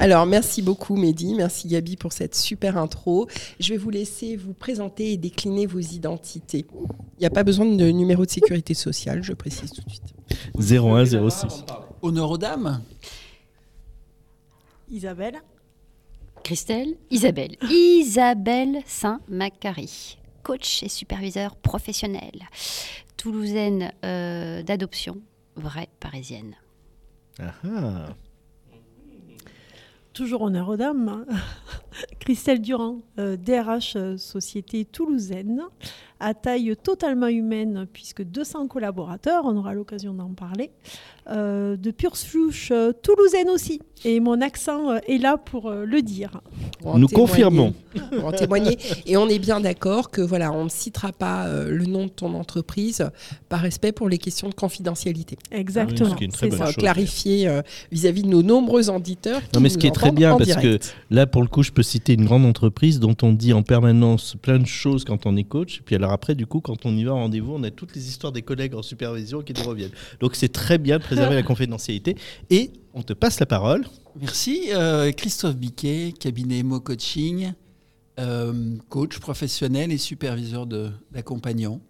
Alors, 0.00 0.24
merci 0.24 0.62
beaucoup, 0.62 0.96
Mehdi. 0.96 1.34
Merci, 1.34 1.68
Gabi, 1.68 1.94
pour 1.94 2.14
cette 2.14 2.34
super 2.34 2.78
intro. 2.78 3.28
Je 3.60 3.74
vais 3.74 3.76
vous 3.76 3.90
laisser 3.90 4.34
vous 4.34 4.54
présenter 4.54 5.12
et 5.12 5.18
décliner 5.18 5.66
vos 5.66 5.78
identités. 5.78 6.64
Il 6.72 7.20
n'y 7.20 7.26
a 7.26 7.30
pas 7.30 7.42
besoin 7.42 7.66
de 7.66 7.90
numéro 7.90 8.24
de 8.24 8.30
sécurité 8.30 8.72
sociale, 8.72 9.22
je 9.22 9.34
précise 9.34 9.70
tout 9.72 9.82
de 9.82 9.90
suite. 9.90 10.14
0106. 10.58 11.66
Honneur 12.00 12.30
aux 12.30 12.38
dames. 12.38 12.82
Isabelle. 14.90 15.42
Christelle. 16.44 16.96
Isabelle. 17.10 17.56
Isabelle 17.70 18.78
Saint-Macary, 18.86 20.18
coach 20.42 20.82
et 20.82 20.88
superviseur 20.88 21.56
professionnel. 21.56 22.48
Toulousaine 23.18 23.92
euh, 24.02 24.62
d'adoption, 24.62 25.18
vraie 25.56 25.90
parisienne. 26.00 26.54
Ah 27.38 27.52
ah. 27.66 28.06
Toujours 30.12 30.42
honneur 30.42 30.68
aux 30.68 30.76
dames. 30.76 31.24
Christelle 32.18 32.60
Durand, 32.60 33.00
euh, 33.18 33.36
DRH 33.36 33.94
euh, 33.96 34.16
Société 34.16 34.84
toulousaine, 34.84 35.62
à 36.20 36.34
taille 36.34 36.74
totalement 36.82 37.28
humaine, 37.28 37.86
puisque 37.92 38.22
200 38.22 38.68
collaborateurs, 38.68 39.44
on 39.46 39.56
aura 39.56 39.72
l'occasion 39.74 40.12
d'en 40.12 40.28
parler, 40.34 40.70
euh, 41.30 41.76
de 41.76 41.90
pure 41.90 42.16
souche 42.16 42.70
euh, 42.72 42.92
toulousaine 42.92 43.48
aussi. 43.48 43.80
Et 44.04 44.20
mon 44.20 44.40
accent 44.40 44.90
euh, 44.90 44.98
est 45.08 45.18
là 45.18 45.36
pour 45.36 45.68
euh, 45.70 45.84
le 45.84 46.02
dire. 46.02 46.40
Pour 46.80 46.98
Nous 46.98 47.06
témoigner. 47.06 47.14
confirmons. 47.28 47.74
Pour 48.12 48.24
en 48.26 48.32
témoigner. 48.32 48.78
Et 49.04 49.16
on 49.16 49.28
est 49.28 49.38
bien 49.40 49.60
d'accord 49.60 50.10
que 50.10 50.20
voilà, 50.20 50.52
on 50.52 50.64
ne 50.64 50.68
citera 50.68 51.12
pas 51.12 51.46
euh, 51.46 51.70
le 51.70 51.84
nom 51.86 52.04
de 52.04 52.10
ton 52.10 52.34
entreprise 52.34 53.04
par 53.48 53.60
respect 53.60 53.90
pour 53.92 54.08
les 54.08 54.16
questions 54.18 54.48
de 54.48 54.54
confidentialité. 54.54 55.36
Exactement. 55.50 56.10
ce 56.10 56.14
qui 56.14 56.24
est 56.24 56.26
une 56.26 56.32
très 56.32 56.46
c'est 56.46 56.50
bonne 56.50 56.58
ça. 56.60 56.66
Chose. 56.66 56.76
clarifier 56.76 57.48
euh, 57.48 57.62
vis-à-vis 57.92 58.22
de 58.22 58.28
nos 58.28 58.42
nombreux 58.42 58.88
auditeurs. 58.90 59.40
Non, 59.54 59.60
mais 59.60 59.68
ce 59.68 59.76
qui 59.78 59.86
est 59.88 59.94
très 59.94 60.12
bien, 60.12 60.34
en 60.34 60.38
parce 60.38 60.54
que 60.56 60.78
là, 61.10 61.26
pour 61.26 61.42
le 61.42 61.48
coup, 61.48 61.62
je 61.62 61.72
peux 61.72 61.79
citer 61.82 62.14
une 62.14 62.24
grande 62.24 62.44
entreprise 62.46 63.00
dont 63.00 63.16
on 63.22 63.32
dit 63.32 63.52
en 63.52 63.62
permanence 63.62 64.36
plein 64.40 64.58
de 64.58 64.66
choses 64.66 65.04
quand 65.04 65.26
on 65.26 65.36
est 65.36 65.44
coach. 65.44 65.78
Et 65.78 65.82
puis 65.82 65.94
alors 65.94 66.12
après, 66.12 66.34
du 66.34 66.46
coup, 66.46 66.60
quand 66.60 66.86
on 66.86 66.96
y 66.96 67.04
va 67.04 67.12
en 67.14 67.20
rendez-vous, 67.20 67.52
on 67.54 67.62
a 67.62 67.70
toutes 67.70 67.94
les 67.94 68.08
histoires 68.08 68.32
des 68.32 68.42
collègues 68.42 68.74
en 68.74 68.82
supervision 68.82 69.42
qui 69.42 69.52
nous 69.52 69.62
reviennent. 69.68 69.90
Donc 70.20 70.36
c'est 70.36 70.48
très 70.52 70.78
bien 70.78 70.98
de 70.98 71.02
préserver 71.02 71.34
la 71.34 71.42
confidentialité. 71.52 72.16
Et 72.50 72.70
on 72.94 73.02
te 73.02 73.12
passe 73.12 73.40
la 73.40 73.46
parole. 73.46 73.86
Merci. 74.20 74.70
euh, 74.72 75.12
Christophe 75.12 75.56
Biquet, 75.56 76.12
cabinet 76.18 76.62
Mo 76.62 76.80
Coaching, 76.80 77.52
euh, 78.18 78.76
coach 78.88 79.18
professionnel 79.18 79.92
et 79.92 79.98
superviseur 79.98 80.66
de- 80.66 80.90
d'accompagnants. 81.12 81.80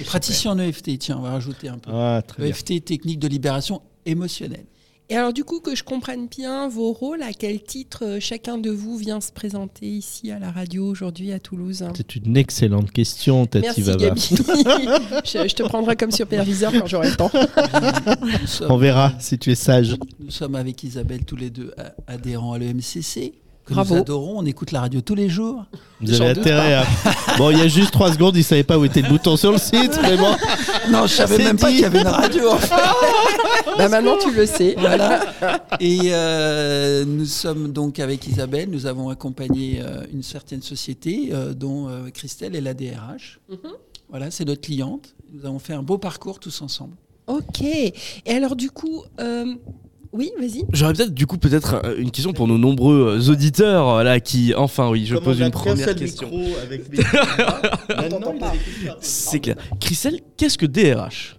Et 0.00 0.04
praticien 0.04 0.50
en 0.52 0.58
EFT, 0.58 0.98
tiens, 0.98 1.18
on 1.18 1.22
va 1.22 1.30
rajouter 1.30 1.68
un 1.68 1.78
peu. 1.78 1.90
Ah, 1.92 2.20
très 2.26 2.42
bien. 2.42 2.50
EFT, 2.50 2.84
technique 2.84 3.20
de 3.20 3.28
libération 3.28 3.80
émotionnelle. 4.04 4.66
Et 5.10 5.16
alors, 5.16 5.34
du 5.34 5.44
coup, 5.44 5.60
que 5.60 5.74
je 5.76 5.84
comprenne 5.84 6.28
bien 6.28 6.66
vos 6.66 6.90
rôles, 6.92 7.22
à 7.22 7.34
quel 7.34 7.62
titre 7.62 8.04
euh, 8.06 8.20
chacun 8.20 8.56
de 8.56 8.70
vous 8.70 8.96
vient 8.96 9.20
se 9.20 9.32
présenter 9.32 9.86
ici 9.86 10.30
à 10.30 10.38
la 10.38 10.50
radio 10.50 10.86
aujourd'hui 10.88 11.30
à 11.32 11.38
Toulouse 11.38 11.84
C'est 11.94 12.16
une 12.16 12.38
excellente 12.38 12.90
question, 12.90 13.44
Tati 13.44 13.82
Merci. 13.82 13.96
Gabi. 13.98 14.20
je, 15.24 15.46
je 15.48 15.54
te 15.54 15.62
prendrai 15.62 15.96
comme 15.96 16.10
superviseur 16.10 16.72
quand 16.72 16.86
j'aurai 16.86 17.10
le 17.10 17.16
temps. 17.16 17.30
Sommes, 18.46 18.70
On 18.70 18.76
verra 18.78 19.12
si 19.20 19.38
tu 19.38 19.52
es 19.52 19.54
sage. 19.54 19.94
nous 20.20 20.30
sommes 20.30 20.54
avec 20.54 20.82
Isabelle 20.82 21.24
tous 21.26 21.36
les 21.36 21.50
deux 21.50 21.72
a- 21.76 21.92
adhérents 22.10 22.54
à 22.54 22.58
l'EMCC. 22.58 23.34
Que 23.64 23.72
Bravo. 23.72 23.94
nous 23.94 24.00
adorons, 24.02 24.38
on 24.40 24.44
écoute 24.44 24.72
la 24.72 24.80
radio 24.80 25.00
tous 25.00 25.14
les 25.14 25.30
jours. 25.30 25.64
Vous 26.00 26.20
avez 26.20 26.38
intérêt 26.38 26.74
à. 26.74 26.84
Bon, 27.38 27.50
il 27.50 27.58
y 27.58 27.62
a 27.62 27.68
juste 27.68 27.92
trois 27.92 28.12
secondes, 28.12 28.34
il 28.36 28.40
ne 28.40 28.44
savait 28.44 28.62
pas 28.62 28.78
où 28.78 28.84
était 28.84 29.00
le 29.00 29.08
bouton 29.08 29.38
sur 29.38 29.52
le 29.52 29.58
site, 29.58 29.98
mais 30.02 30.16
bon. 30.18 30.36
Non, 30.90 31.06
je 31.06 31.14
savais 31.14 31.38
même 31.38 31.56
pas 31.58 31.70
qu'il 31.70 31.80
y 31.80 31.84
avait 31.86 32.02
une 32.02 32.06
radio. 32.08 32.50
en 32.50 32.58
fait. 32.58 32.74
Bah, 33.78 33.88
maintenant, 33.88 34.16
tu 34.22 34.30
le 34.30 34.46
sais. 34.46 34.76
Voilà. 34.78 35.20
Et 35.80 35.98
euh, 36.12 37.04
nous 37.04 37.24
sommes 37.24 37.72
donc 37.72 37.98
avec 37.98 38.24
Isabelle, 38.28 38.68
nous 38.70 38.86
avons 38.86 39.08
accompagné 39.08 39.80
euh, 39.82 40.04
une 40.12 40.22
certaine 40.22 40.62
société 40.62 41.30
euh, 41.32 41.54
dont 41.54 41.88
euh, 41.88 42.10
Christelle 42.10 42.54
est 42.54 42.60
la 42.60 42.74
DRH. 42.74 43.40
Voilà, 44.10 44.30
c'est 44.30 44.44
notre 44.44 44.60
cliente. 44.60 45.14
Nous 45.32 45.44
avons 45.46 45.58
fait 45.58 45.72
un 45.72 45.82
beau 45.82 45.98
parcours 45.98 46.38
tous 46.38 46.62
ensemble. 46.62 46.94
Ok. 47.26 47.62
Et 47.62 47.92
alors, 48.26 48.54
du 48.54 48.70
coup, 48.70 49.02
euh, 49.18 49.54
oui, 50.14 50.30
vas-y. 50.38 50.64
J'aurais 50.72 50.94
peut-être 50.94 51.12
du 51.12 51.26
coup 51.26 51.36
peut-être 51.36 51.82
euh, 51.84 51.96
une 51.98 52.10
question 52.10 52.32
pour 52.32 52.48
nos 52.48 52.56
nombreux 52.56 53.18
euh, 53.20 53.30
auditeurs 53.32 53.88
euh, 53.88 54.02
là 54.02 54.20
qui 54.20 54.54
enfin 54.54 54.88
oui 54.88 55.04
je 55.06 55.16
pose 55.16 55.40
une 55.40 55.50
première 55.50 55.94
question. 55.94 56.30
C'est 59.00 59.40
clair. 59.40 59.56
Christelle, 59.80 60.20
qu'est-ce 60.36 60.58
que 60.58 60.66
DRH 60.66 61.36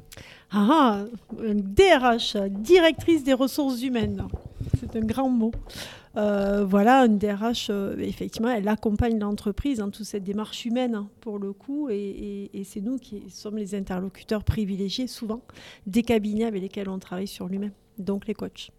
Ah, 0.51 1.03
une 1.43 1.61
DRH, 1.61 2.37
directrice 2.49 3.23
des 3.23 3.33
ressources 3.33 3.81
humaines. 3.81 4.23
C'est 4.79 4.95
un 4.95 5.01
grand 5.05 5.29
mot. 5.29 5.51
Euh, 6.17 6.63
voilà, 6.65 7.05
une 7.05 7.17
DRH, 7.17 7.67
euh, 7.69 7.95
effectivement, 7.99 8.49
elle 8.49 8.69
accompagne 8.69 9.19
l'entreprise 9.19 9.79
dans 9.79 9.89
toute 9.89 10.05
cette 10.05 10.23
démarche 10.23 10.65
humaine, 10.65 10.95
hein, 10.95 11.07
pour 11.19 11.39
le 11.39 11.51
coup, 11.51 11.89
et, 11.89 12.49
et- 12.53 12.59
et 12.59 12.63
c'est 12.63 12.79
nous 12.79 12.97
qui 12.97 13.23
sommes 13.29 13.57
les 13.57 13.75
interlocuteurs 13.75 14.45
privilégiés, 14.45 15.07
souvent, 15.07 15.41
des 15.87 16.03
cabinets 16.03 16.45
avec 16.45 16.61
lesquels 16.61 16.87
on 16.87 16.99
travaille 16.99 17.27
sur 17.27 17.49
l'humain, 17.49 17.71
donc 17.97 18.27
les 18.27 18.33
coachs. 18.33 18.71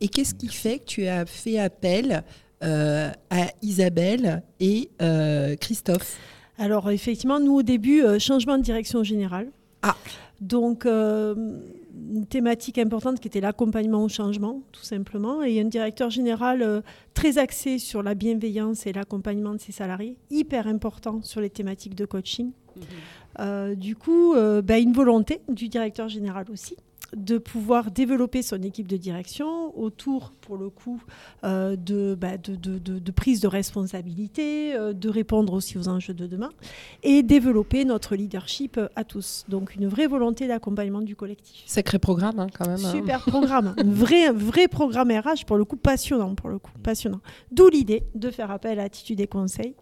Et 0.00 0.08
qu'est-ce 0.08 0.34
qui 0.34 0.48
fait 0.48 0.78
que 0.78 0.84
tu 0.84 1.06
as 1.06 1.26
fait 1.26 1.58
appel 1.58 2.22
euh, 2.62 3.10
à 3.30 3.46
Isabelle 3.62 4.42
et 4.60 4.90
euh, 5.02 5.56
Christophe? 5.56 6.18
Alors, 6.58 6.90
effectivement, 6.90 7.40
nous, 7.40 7.56
au 7.56 7.62
début, 7.62 8.02
euh, 8.02 8.18
changement 8.18 8.56
de 8.58 8.62
direction 8.62 9.02
générale. 9.02 9.48
Ah. 9.82 9.96
Donc, 10.40 10.84
une 10.84 12.26
thématique 12.28 12.78
importante 12.78 13.20
qui 13.20 13.28
était 13.28 13.40
l'accompagnement 13.40 14.02
au 14.02 14.08
changement, 14.08 14.62
tout 14.72 14.82
simplement. 14.82 15.42
Et 15.42 15.60
un 15.60 15.64
directeur 15.64 16.10
général 16.10 16.82
très 17.14 17.38
axé 17.38 17.78
sur 17.78 18.02
la 18.02 18.14
bienveillance 18.14 18.86
et 18.86 18.92
l'accompagnement 18.92 19.52
de 19.52 19.60
ses 19.60 19.72
salariés, 19.72 20.16
hyper 20.30 20.66
important 20.66 21.22
sur 21.22 21.40
les 21.40 21.50
thématiques 21.50 21.94
de 21.94 22.04
coaching. 22.04 22.50
Euh, 23.38 23.74
du 23.74 23.94
coup, 23.94 24.34
bah, 24.64 24.78
une 24.78 24.92
volonté 24.92 25.40
du 25.48 25.68
directeur 25.68 26.08
général 26.08 26.46
aussi 26.50 26.76
de 27.16 27.38
pouvoir 27.38 27.90
développer 27.90 28.42
son 28.42 28.62
équipe 28.62 28.86
de 28.88 28.96
direction 28.96 29.76
autour, 29.78 30.32
pour 30.40 30.56
le 30.56 30.70
coup, 30.70 31.02
euh, 31.44 31.76
de, 31.76 32.14
bah, 32.14 32.36
de, 32.36 32.54
de- 32.54 32.78
de- 32.78 33.10
prise 33.12 33.40
de 33.40 33.48
responsabilité, 33.48 34.74
euh, 34.74 34.92
de 34.92 35.08
répondre 35.08 35.52
aussi 35.52 35.78
aux 35.78 35.88
enjeux 35.88 36.14
de 36.14 36.26
demain 36.26 36.50
et 37.02 37.22
développer 37.22 37.84
notre 37.84 38.16
leadership 38.16 38.78
à 38.96 39.04
tous. 39.04 39.44
Donc 39.48 39.74
une 39.76 39.86
vraie 39.86 40.06
volonté 40.06 40.46
d'accompagnement 40.48 41.00
du 41.02 41.16
collectif. 41.16 41.62
Sacré 41.66 41.98
programme, 41.98 42.38
hein, 42.40 42.46
quand 42.56 42.66
même. 42.66 42.84
hein. 42.84 42.92
Super 42.92 43.20
programme, 43.24 43.74
un 43.78 43.84
vrai, 43.84 44.30
vrai 44.32 44.68
programme 44.68 45.10
RH 45.10 45.44
pour 45.46 45.56
le 45.56 45.64
coup 45.64 45.76
passionnant, 45.76 46.34
pour 46.34 46.48
le 46.48 46.58
coup 46.58 46.72
passionnant. 46.82 47.20
D'où 47.52 47.68
l'idée 47.68 48.02
de 48.14 48.30
faire 48.30 48.50
appel 48.50 48.80
à 48.80 48.84
Attitude 48.84 49.20
et 49.20 49.26
Conseil, 49.26 49.74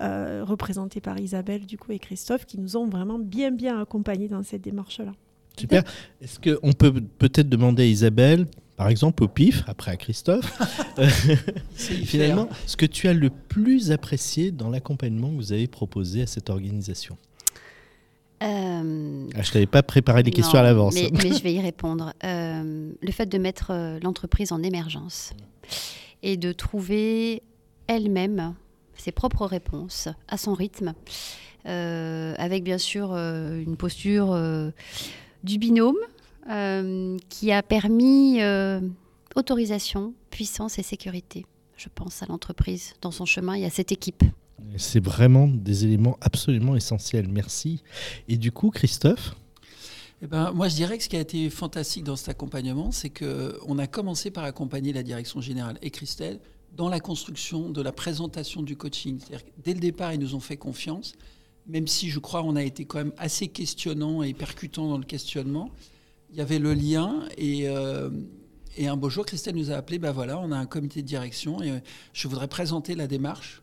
euh, 0.00 0.42
représenté 0.46 1.00
par 1.00 1.18
Isabelle 1.20 1.66
du 1.66 1.76
coup 1.78 1.92
et 1.92 1.98
Christophe, 1.98 2.46
qui 2.46 2.58
nous 2.58 2.76
ont 2.76 2.86
vraiment 2.86 3.18
bien 3.18 3.50
bien 3.50 3.80
accompagnés 3.80 4.28
dans 4.28 4.42
cette 4.42 4.62
démarche-là. 4.62 5.12
Super. 5.62 5.84
Est-ce 6.20 6.40
qu'on 6.40 6.72
peut 6.72 6.92
peut-être 7.18 7.48
demander 7.48 7.84
à 7.84 7.86
Isabelle, 7.86 8.46
par 8.76 8.88
exemple 8.88 9.22
au 9.22 9.28
PIF, 9.28 9.62
après 9.68 9.92
à 9.92 9.96
Christophe, 9.96 10.60
euh, 10.98 11.08
finalement, 11.76 12.48
ce 12.66 12.76
que 12.76 12.86
tu 12.86 13.06
as 13.06 13.12
le 13.12 13.30
plus 13.30 13.92
apprécié 13.92 14.50
dans 14.50 14.70
l'accompagnement 14.70 15.30
que 15.30 15.36
vous 15.36 15.52
avez 15.52 15.68
proposé 15.68 16.22
à 16.22 16.26
cette 16.26 16.50
organisation? 16.50 17.16
Euh, 18.42 19.28
ah, 19.36 19.42
Je 19.42 19.52
t'avais 19.52 19.66
pas 19.66 19.84
préparé 19.84 20.24
les 20.24 20.32
questions 20.32 20.54
non, 20.54 20.60
à 20.60 20.64
l'avance. 20.64 20.94
Mais, 20.94 21.10
mais 21.12 21.32
je 21.32 21.42
vais 21.44 21.54
y 21.54 21.60
répondre. 21.62 22.12
Euh, 22.24 22.90
le 23.00 23.12
fait 23.12 23.26
de 23.26 23.38
mettre 23.38 23.68
euh, 23.70 24.00
l'entreprise 24.02 24.50
en 24.50 24.64
émergence 24.64 25.32
et 26.24 26.36
de 26.36 26.50
trouver 26.50 27.44
elle-même 27.86 28.54
ses 28.96 29.12
propres 29.12 29.46
réponses 29.46 30.08
à 30.26 30.36
son 30.36 30.54
rythme, 30.54 30.94
euh, 31.66 32.34
avec 32.38 32.64
bien 32.64 32.78
sûr 32.78 33.12
euh, 33.12 33.62
une 33.62 33.76
posture 33.76 34.32
euh, 34.32 34.70
du 35.44 35.58
binôme 35.58 35.96
euh, 36.50 37.16
qui 37.28 37.52
a 37.52 37.62
permis 37.62 38.42
euh, 38.42 38.80
autorisation, 39.36 40.14
puissance 40.30 40.78
et 40.78 40.82
sécurité. 40.82 41.46
Je 41.76 41.88
pense 41.94 42.22
à 42.22 42.26
l'entreprise 42.26 42.94
dans 43.00 43.10
son 43.10 43.24
chemin 43.24 43.54
et 43.54 43.64
à 43.64 43.70
cette 43.70 43.92
équipe. 43.92 44.24
C'est 44.76 45.02
vraiment 45.02 45.48
des 45.48 45.84
éléments 45.84 46.16
absolument 46.20 46.76
essentiels. 46.76 47.28
Merci. 47.28 47.82
Et 48.28 48.36
du 48.36 48.52
coup, 48.52 48.70
Christophe? 48.70 49.34
Eh 50.22 50.28
ben, 50.28 50.52
moi, 50.52 50.68
je 50.68 50.76
dirais 50.76 50.96
que 50.98 51.04
ce 51.04 51.08
qui 51.08 51.16
a 51.16 51.20
été 51.20 51.50
fantastique 51.50 52.04
dans 52.04 52.14
cet 52.14 52.28
accompagnement, 52.28 52.92
c'est 52.92 53.10
qu'on 53.10 53.78
a 53.78 53.86
commencé 53.88 54.30
par 54.30 54.44
accompagner 54.44 54.92
la 54.92 55.02
direction 55.02 55.40
générale 55.40 55.78
et 55.82 55.90
Christelle 55.90 56.38
dans 56.76 56.88
la 56.88 57.00
construction 57.00 57.70
de 57.70 57.82
la 57.82 57.92
présentation 57.92 58.62
du 58.62 58.76
coaching. 58.76 59.18
Dès 59.64 59.74
le 59.74 59.80
départ, 59.80 60.12
ils 60.12 60.20
nous 60.20 60.34
ont 60.34 60.40
fait 60.40 60.56
confiance, 60.56 61.14
même 61.66 61.86
si 61.86 62.10
je 62.10 62.18
crois 62.18 62.42
on 62.42 62.56
a 62.56 62.62
été 62.62 62.84
quand 62.84 62.98
même 62.98 63.12
assez 63.18 63.48
questionnant 63.48 64.22
et 64.22 64.34
percutant 64.34 64.88
dans 64.88 64.98
le 64.98 65.04
questionnement. 65.04 65.70
Il 66.30 66.38
y 66.38 66.40
avait 66.40 66.58
le 66.58 66.74
lien 66.74 67.28
et, 67.36 67.68
euh, 67.68 68.10
un 68.78 68.96
beau 68.96 69.10
jour, 69.10 69.26
Christelle 69.26 69.56
nous 69.56 69.70
a 69.70 69.74
appelé, 69.74 69.98
ben 69.98 70.12
voilà, 70.12 70.38
on 70.38 70.50
a 70.50 70.56
un 70.56 70.66
comité 70.66 71.02
de 71.02 71.06
direction 71.06 71.62
et 71.62 71.70
euh, 71.70 71.80
je 72.14 72.26
voudrais 72.26 72.48
présenter 72.48 72.94
la 72.94 73.06
démarche. 73.06 73.62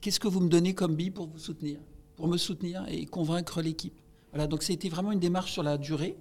Qu'est-ce 0.00 0.20
que 0.20 0.28
vous 0.28 0.40
me 0.40 0.48
donnez 0.48 0.74
comme 0.74 0.94
bille 0.94 1.10
pour 1.10 1.26
vous 1.26 1.38
soutenir 1.38 1.78
Pour 2.16 2.28
me 2.28 2.36
soutenir 2.36 2.84
et 2.88 3.04
convaincre 3.06 3.62
l'équipe? 3.62 3.94
Voilà, 4.30 4.46
donc 4.46 4.62
c'était 4.62 4.88
vraiment 4.88 5.12
une 5.12 5.20
démarche 5.20 5.52
sur 5.52 5.62
la 5.62 5.76
durée, 5.76 6.16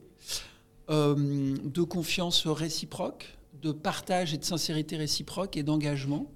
euh, 0.90 1.56
de 1.64 1.82
confiance 1.84 2.48
réciproque, 2.48 3.38
de 3.62 3.72
partage 3.72 4.34
et 4.34 4.38
de 4.38 4.44
sincérité 4.44 4.98
réciproque 4.98 5.56
et 5.56 5.64
d'engagement. 5.64 6.30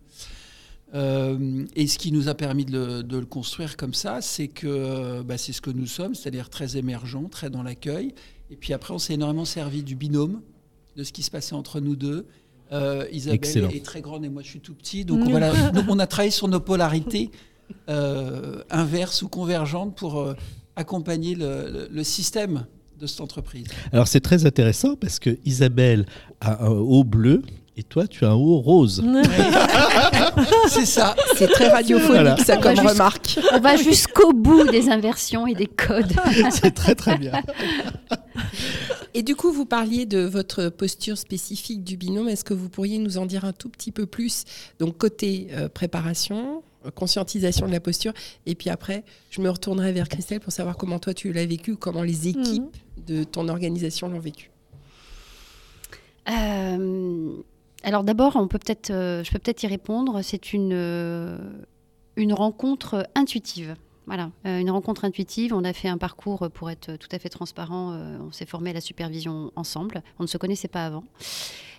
Euh, 0.95 1.65
et 1.75 1.87
ce 1.87 1.97
qui 1.97 2.11
nous 2.11 2.29
a 2.29 2.35
permis 2.35 2.65
de 2.65 3.03
le, 3.09 3.25
construire 3.25 3.75
comme 3.75 3.93
ça, 3.93 4.21
c'est 4.21 4.47
que 4.47 5.21
bah, 5.23 5.37
c'est 5.37 5.51
ce 5.51 5.61
que 5.61 5.69
nous 5.69 5.87
sommes, 5.87 6.15
c'est-à-dire 6.15 6.49
très 6.49 6.77
émergent, 6.77 7.29
très 7.29 7.49
dans 7.49 7.63
l'accueil. 7.63 8.13
Et 8.49 8.55
puis 8.55 8.73
après, 8.73 8.93
on 8.93 8.99
s'est 8.99 9.15
énormément 9.15 9.45
servi 9.45 9.83
du 9.83 9.95
binôme, 9.95 10.41
de 10.95 11.03
ce 11.03 11.11
qui 11.11 11.23
se 11.23 11.31
passait 11.31 11.55
entre 11.55 11.79
nous 11.81 11.95
deux. 11.95 12.27
Euh, 12.71 13.05
Isabelle 13.11 13.69
est 13.73 13.85
très 13.85 14.01
grande 14.01 14.25
et 14.25 14.29
moi 14.29 14.41
je 14.41 14.47
suis 14.47 14.59
tout 14.59 14.73
petit, 14.73 15.05
donc 15.05 15.29
voilà, 15.29 15.53
on 15.87 15.99
a 15.99 16.07
travaillé 16.07 16.31
sur 16.31 16.47
nos 16.47 16.59
polarités 16.59 17.29
euh, 17.89 18.63
inverses 18.71 19.21
ou 19.21 19.27
convergentes 19.27 19.95
pour 19.95 20.33
accompagner 20.75 21.35
le, 21.35 21.87
le 21.91 22.03
système 22.03 22.65
de 22.99 23.05
cette 23.05 23.21
entreprise. 23.21 23.67
Alors 23.91 24.07
c'est 24.07 24.19
très 24.19 24.47
intéressant 24.47 24.95
parce 24.95 25.19
que 25.19 25.37
Isabelle 25.45 26.07
a 26.41 26.65
un 26.65 26.69
haut 26.71 27.03
bleu 27.03 27.43
et 27.77 27.83
toi, 27.83 28.07
tu 28.07 28.23
as 28.23 28.29
un 28.29 28.35
haut 28.35 28.61
rose. 28.61 29.03
c'est 30.67 30.85
ça. 30.85 31.15
C'est 31.35 31.47
très 31.47 31.69
radiophonique, 31.69 32.39
ça, 32.45 32.57
comme 32.57 32.79
remarque. 32.79 33.39
On 33.53 33.59
va 33.59 33.75
jusqu'au 33.77 34.33
bout 34.33 34.63
des 34.65 34.89
inversions 34.89 35.47
et 35.47 35.53
des 35.53 35.67
codes. 35.67 36.13
c'est 36.51 36.73
très, 36.73 36.95
très 36.95 37.17
bien. 37.17 37.33
Et 39.13 39.23
du 39.23 39.35
coup, 39.35 39.51
vous 39.51 39.65
parliez 39.65 40.05
de 40.05 40.19
votre 40.19 40.69
posture 40.69 41.17
spécifique 41.17 41.83
du 41.83 41.97
binôme. 41.97 42.27
Est-ce 42.27 42.43
que 42.43 42.53
vous 42.53 42.69
pourriez 42.69 42.97
nous 42.97 43.17
en 43.17 43.25
dire 43.25 43.45
un 43.45 43.53
tout 43.53 43.69
petit 43.69 43.91
peu 43.91 44.05
plus? 44.05 44.43
Donc, 44.79 44.97
côté 44.97 45.47
euh, 45.53 45.69
préparation, 45.69 46.63
conscientisation 46.91 47.67
de 47.67 47.71
la 47.71 47.79
posture. 47.79 48.13
Et 48.45 48.55
puis 48.55 48.69
après, 48.69 49.03
je 49.29 49.41
me 49.41 49.49
retournerai 49.49 49.91
vers 49.91 50.09
Christelle 50.09 50.39
pour 50.39 50.53
savoir 50.53 50.77
comment 50.77 50.99
toi 50.99 51.13
tu 51.13 51.31
l'as 51.31 51.45
vécu, 51.45 51.75
comment 51.75 52.03
les 52.03 52.27
équipes 52.27 52.63
mhm. 52.97 53.05
de 53.05 53.23
ton 53.23 53.47
organisation 53.47 54.09
l'ont 54.09 54.19
vécu. 54.19 54.51
Euh, 56.29 57.37
alors 57.85 58.03
d'abord, 58.03 58.35
on 58.35 58.47
peut 58.47 58.57
peut-être, 58.57 58.89
euh, 58.89 59.23
je 59.23 59.31
peux 59.31 59.37
peut-être 59.37 59.61
y 59.61 59.67
répondre. 59.67 60.23
C'est 60.23 60.53
une, 60.53 60.73
euh, 60.73 61.37
rencontre 62.31 63.07
intuitive. 63.13 63.75
Voilà, 64.07 64.31
euh, 64.47 64.59
une 64.59 64.71
rencontre 64.71 65.05
intuitive. 65.05 65.53
On 65.53 65.63
a 65.63 65.71
fait 65.71 65.87
un 65.87 65.99
parcours 65.99 66.49
pour 66.51 66.71
être 66.71 66.95
tout 66.95 67.07
à 67.11 67.19
fait 67.19 67.29
transparent. 67.29 67.95
on 68.19 68.31
s'est 68.31 68.47
formé 68.47 68.71
à 68.71 68.73
la 68.73 68.81
supervision 68.81 69.51
ensemble. 69.55 70.01
On 70.19 70.23
ne 70.23 70.27
se 70.27 70.37
connaissait 70.39 70.67
pas 70.67 70.85
avant. 70.87 71.03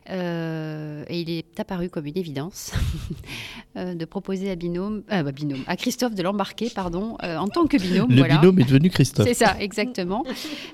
Euh, 0.09 1.05
et 1.09 1.21
il 1.21 1.31
est 1.31 1.59
apparu 1.59 1.89
comme 1.89 2.07
une 2.07 2.17
évidence 2.17 2.73
euh, 3.77 3.95
de 3.95 4.05
proposer 4.05 4.51
à 4.51 4.55
binôme, 4.55 5.03
euh, 5.11 5.23
bah, 5.23 5.33
binôme, 5.33 5.65
à 5.67 5.77
Christophe 5.77 6.15
de 6.15 6.23
l'embarquer, 6.23 6.71
pardon, 6.71 7.17
en 7.23 7.49
tant 7.49 7.67
que 7.67 7.77
binôme. 7.77 8.11
Le 8.11 8.23
binôme 8.23 8.59
est 8.61 8.65
devenu 8.65 8.91
Christophe. 8.91 9.27
C'est 9.27 9.35
ça, 9.35 9.57
exactement. 9.59 10.25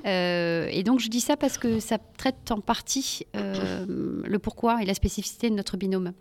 et 0.05 0.82
donc 0.84 1.00
je 1.00 1.08
dis 1.08 1.20
ça 1.20 1.37
parce 1.37 1.58
que 1.58 1.81
ça 1.81 1.99
traite 2.17 2.50
en 2.50 2.61
partie 2.61 3.26
le 3.34 4.37
pourquoi 4.38 4.82
et 4.82 4.87
la 4.87 4.94
spécificité 4.94 5.49
de 5.50 5.55
notre 5.55 5.76
binôme. 5.76 6.12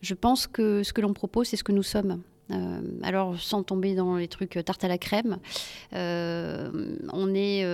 Je 0.00 0.14
pense 0.14 0.46
que 0.46 0.82
ce 0.82 0.92
que 0.92 1.00
l'on 1.00 1.12
propose, 1.12 1.48
c'est 1.48 1.56
ce 1.56 1.64
que 1.64 1.72
nous 1.72 1.82
sommes. 1.82 2.22
alors, 3.02 3.38
sans 3.38 3.62
tomber 3.62 3.94
dans 3.94 4.16
les 4.16 4.28
trucs 4.28 4.58
tarte 4.64 4.84
à 4.84 4.88
la 4.88 4.98
crème, 4.98 5.38
on 5.92 7.34
est 7.34 7.64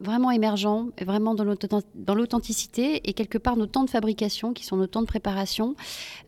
vraiment 0.00 0.30
émergent, 0.30 0.86
vraiment 1.00 1.34
dans 1.34 2.14
l'authenticité. 2.14 3.08
Et 3.08 3.12
quelque 3.12 3.38
part, 3.38 3.56
nos 3.56 3.66
temps 3.66 3.84
de 3.84 3.90
fabrication, 3.90 4.52
qui 4.52 4.64
sont 4.64 4.76
nos 4.76 4.86
temps 4.86 5.02
de 5.02 5.06
préparation, 5.06 5.74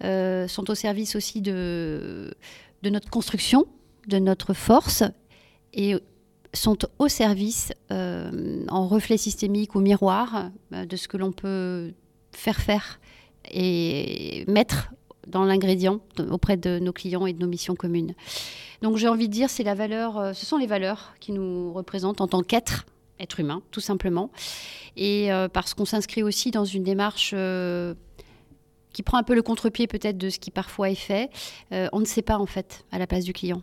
euh, 0.04 0.48
sont 0.48 0.70
au 0.70 0.74
service 0.74 1.16
aussi 1.16 1.40
de, 1.40 2.34
de 2.82 2.90
notre 2.90 3.10
construction, 3.10 3.66
de 4.08 4.18
notre 4.18 4.54
force, 4.54 5.04
et 5.72 5.94
sont 6.52 6.78
au 6.98 7.08
service, 7.08 7.72
euh, 7.92 8.64
en 8.68 8.88
reflet 8.88 9.16
systémique 9.16 9.74
ou 9.74 9.80
miroir, 9.80 10.50
euh, 10.72 10.84
de 10.84 10.96
ce 10.96 11.06
que 11.06 11.16
l'on 11.16 11.32
peut 11.32 11.92
faire 12.32 12.60
faire 12.60 13.00
et 13.50 14.44
mettre 14.48 14.92
dans 15.26 15.44
l'ingrédient 15.44 16.00
auprès 16.30 16.56
de 16.56 16.78
nos 16.80 16.92
clients 16.92 17.26
et 17.26 17.32
de 17.32 17.38
nos 17.38 17.46
missions 17.46 17.76
communes. 17.76 18.14
Donc 18.82 18.96
j'ai 18.96 19.06
envie 19.06 19.28
de 19.28 19.32
dire, 19.32 19.48
c'est 19.48 19.62
la 19.62 19.74
valeur, 19.74 20.34
ce 20.34 20.46
sont 20.46 20.56
les 20.56 20.66
valeurs 20.66 21.14
qui 21.20 21.30
nous 21.30 21.72
représentent 21.72 22.20
en 22.20 22.26
tant 22.26 22.42
qu'être 22.42 22.86
être 23.20 23.40
humain, 23.40 23.62
tout 23.70 23.80
simplement. 23.80 24.30
Et 24.96 25.32
euh, 25.32 25.48
parce 25.48 25.74
qu'on 25.74 25.84
s'inscrit 25.84 26.22
aussi 26.22 26.50
dans 26.50 26.64
une 26.64 26.82
démarche 26.82 27.32
euh, 27.34 27.94
qui 28.92 29.02
prend 29.02 29.18
un 29.18 29.22
peu 29.22 29.34
le 29.34 29.42
contre-pied 29.42 29.86
peut-être 29.86 30.18
de 30.18 30.30
ce 30.30 30.38
qui 30.38 30.50
parfois 30.50 30.90
est 30.90 30.94
fait. 30.94 31.30
Euh, 31.72 31.88
on 31.92 32.00
ne 32.00 32.04
sait 32.04 32.22
pas 32.22 32.38
en 32.38 32.46
fait 32.46 32.84
à 32.90 32.98
la 32.98 33.06
place 33.06 33.24
du 33.24 33.32
client. 33.32 33.62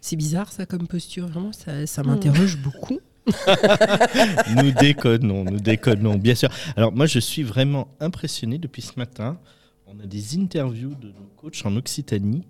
C'est 0.00 0.16
bizarre 0.16 0.52
ça 0.52 0.66
comme 0.66 0.86
posture, 0.86 1.26
vraiment, 1.26 1.52
ça, 1.52 1.86
ça 1.86 2.02
m'interroge 2.02 2.58
beaucoup. 2.58 3.00
nous 4.56 4.70
déconnons, 4.70 5.44
nous 5.44 5.58
déconnons, 5.58 6.14
bien 6.14 6.36
sûr. 6.36 6.48
Alors 6.76 6.92
moi, 6.92 7.06
je 7.06 7.18
suis 7.18 7.42
vraiment 7.42 7.88
impressionné 7.98 8.58
depuis 8.58 8.82
ce 8.82 8.92
matin. 8.96 9.38
On 9.86 9.98
a 9.98 10.06
des 10.06 10.38
interviews 10.38 10.94
de 10.94 11.08
nos 11.08 11.26
coachs 11.36 11.64
en 11.64 11.74
Occitanie 11.76 12.44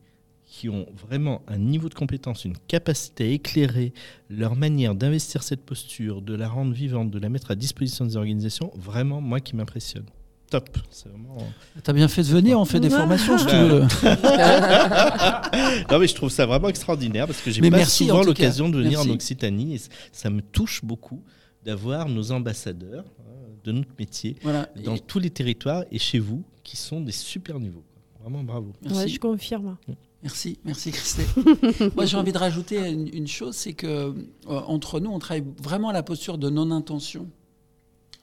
qui 0.56 0.70
ont 0.70 0.86
vraiment 0.96 1.42
un 1.48 1.58
niveau 1.58 1.90
de 1.90 1.94
compétence, 1.94 2.46
une 2.46 2.56
capacité 2.66 3.24
à 3.24 3.26
éclairer 3.26 3.92
leur 4.30 4.56
manière 4.56 4.94
d'investir 4.94 5.42
cette 5.42 5.60
posture, 5.60 6.22
de 6.22 6.34
la 6.34 6.48
rendre 6.48 6.72
vivante, 6.72 7.10
de 7.10 7.18
la 7.18 7.28
mettre 7.28 7.50
à 7.50 7.54
disposition 7.54 8.06
des 8.06 8.16
organisations, 8.16 8.72
vraiment, 8.74 9.20
moi, 9.20 9.40
qui 9.40 9.54
m'impressionne. 9.54 10.06
Top. 10.48 10.78
Vraiment... 11.04 11.36
T'as 11.82 11.92
bien 11.92 12.08
fait 12.08 12.22
de 12.22 12.28
venir, 12.28 12.58
on 12.58 12.64
fait 12.64 12.80
des 12.80 12.88
formations, 12.88 13.36
si 13.36 13.44
tu 13.44 13.54
veux. 13.54 13.80
non, 15.90 15.98
mais 15.98 16.06
je 16.06 16.14
trouve 16.14 16.30
ça 16.30 16.46
vraiment 16.46 16.70
extraordinaire 16.70 17.26
parce 17.26 17.42
que 17.42 17.50
j'ai 17.50 17.70
pas 17.70 17.84
souvent 17.84 18.22
l'occasion 18.22 18.70
de 18.70 18.78
venir 18.78 19.00
en 19.00 19.10
Occitanie 19.10 19.74
et 19.74 19.80
ça 20.10 20.30
me 20.30 20.40
touche 20.40 20.82
beaucoup 20.82 21.22
d'avoir 21.66 22.08
nos 22.08 22.32
ambassadeurs 22.32 23.04
hein, 23.20 23.50
de 23.62 23.72
notre 23.72 23.92
métier 23.98 24.36
dans 24.82 24.96
tous 24.96 25.18
les 25.18 25.28
territoires 25.28 25.84
et 25.90 25.98
chez 25.98 26.18
vous 26.18 26.44
qui 26.64 26.78
sont 26.78 27.02
des 27.02 27.12
super 27.12 27.60
niveaux. 27.60 27.84
Vraiment 28.22 28.42
bravo. 28.42 28.72
Ouais, 28.90 29.06
je 29.06 29.20
confirme. 29.20 29.76
Merci, 30.22 30.58
merci 30.64 30.90
Christelle. 30.90 31.26
Moi, 31.94 32.06
j'ai 32.06 32.16
envie 32.16 32.32
de 32.32 32.38
rajouter 32.38 32.88
une, 32.88 33.26
chose, 33.26 33.54
c'est 33.54 33.74
que 33.74 33.86
euh, 33.86 34.12
entre 34.46 34.98
nous, 34.98 35.10
on 35.10 35.18
travaille 35.18 35.44
vraiment 35.62 35.90
à 35.90 35.92
la 35.92 36.02
posture 36.02 36.38
de 36.38 36.50
non-intention. 36.50 37.28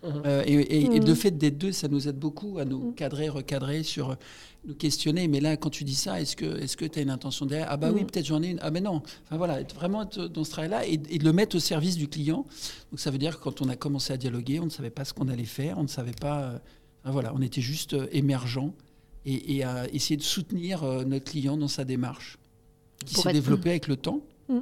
Uh-huh. 0.03 0.21
Euh, 0.25 0.43
et, 0.45 0.99
le 0.99 1.13
mm. 1.13 1.15
fait 1.15 1.31
d'être 1.31 1.57
deux, 1.57 1.71
ça 1.71 1.87
nous 1.87 2.09
aide 2.09 2.17
beaucoup 2.17 2.59
à 2.59 2.65
nous 2.65 2.89
mm. 2.89 2.95
cadrer, 2.95 3.29
recadrer, 3.29 3.83
sur 3.83 4.17
nous 4.65 4.75
questionner. 4.75 5.29
Mais 5.29 5.39
là, 5.39 5.55
quand 5.55 5.69
tu 5.69 5.85
dis 5.85 5.95
ça, 5.95 6.19
est-ce 6.19 6.35
que 6.35 6.59
est-ce 6.59 6.75
que 6.75 6.83
tu 6.83 6.99
as 6.99 7.03
une 7.03 7.09
intention 7.09 7.45
derrière? 7.45 7.67
Ah 7.69 7.77
bah 7.77 7.91
oui, 7.93 8.03
peut-être 8.03 8.25
j'en 8.25 8.43
ai 8.43 8.49
une. 8.49 8.59
Ah 8.61 8.71
mais 8.71 8.81
non. 8.81 9.01
Enfin 9.25 9.37
voilà, 9.37 9.61
être 9.61 9.75
vraiment 9.75 10.03
dans 10.05 10.43
ce 10.43 10.51
travail-là 10.51 10.85
et, 10.85 10.97
de 10.97 11.23
le 11.23 11.31
mettre 11.31 11.55
au 11.55 11.59
service 11.59 11.95
du 11.95 12.09
client. 12.09 12.45
Donc 12.91 12.99
ça 12.99 13.11
veut 13.11 13.17
dire 13.17 13.39
que 13.39 13.43
quand 13.43 13.61
on 13.61 13.69
a 13.69 13.77
commencé 13.77 14.11
à 14.11 14.17
dialoguer, 14.17 14.59
on 14.59 14.65
ne 14.65 14.71
savait 14.71 14.89
pas 14.89 15.05
ce 15.05 15.13
qu'on 15.13 15.29
allait 15.29 15.45
faire, 15.45 15.77
on 15.77 15.83
ne 15.83 15.87
savait 15.87 16.11
pas. 16.11 16.41
Euh, 16.41 16.57
voilà, 17.05 17.33
on 17.33 17.41
était 17.41 17.61
juste 17.61 17.95
émergent 18.11 18.73
et, 19.25 19.63
à 19.63 19.87
essayer 19.91 20.17
de 20.17 20.23
soutenir 20.23 20.83
euh, 20.83 21.03
notre 21.03 21.25
client 21.25 21.57
dans 21.57 21.67
sa 21.67 21.85
démarche, 21.85 22.37
qui 23.05 23.15
s'est 23.15 23.33
développée 23.33 23.71
avec 23.71 23.87
le 23.87 23.97
temps. 23.97 24.21
Mmh. 24.49 24.59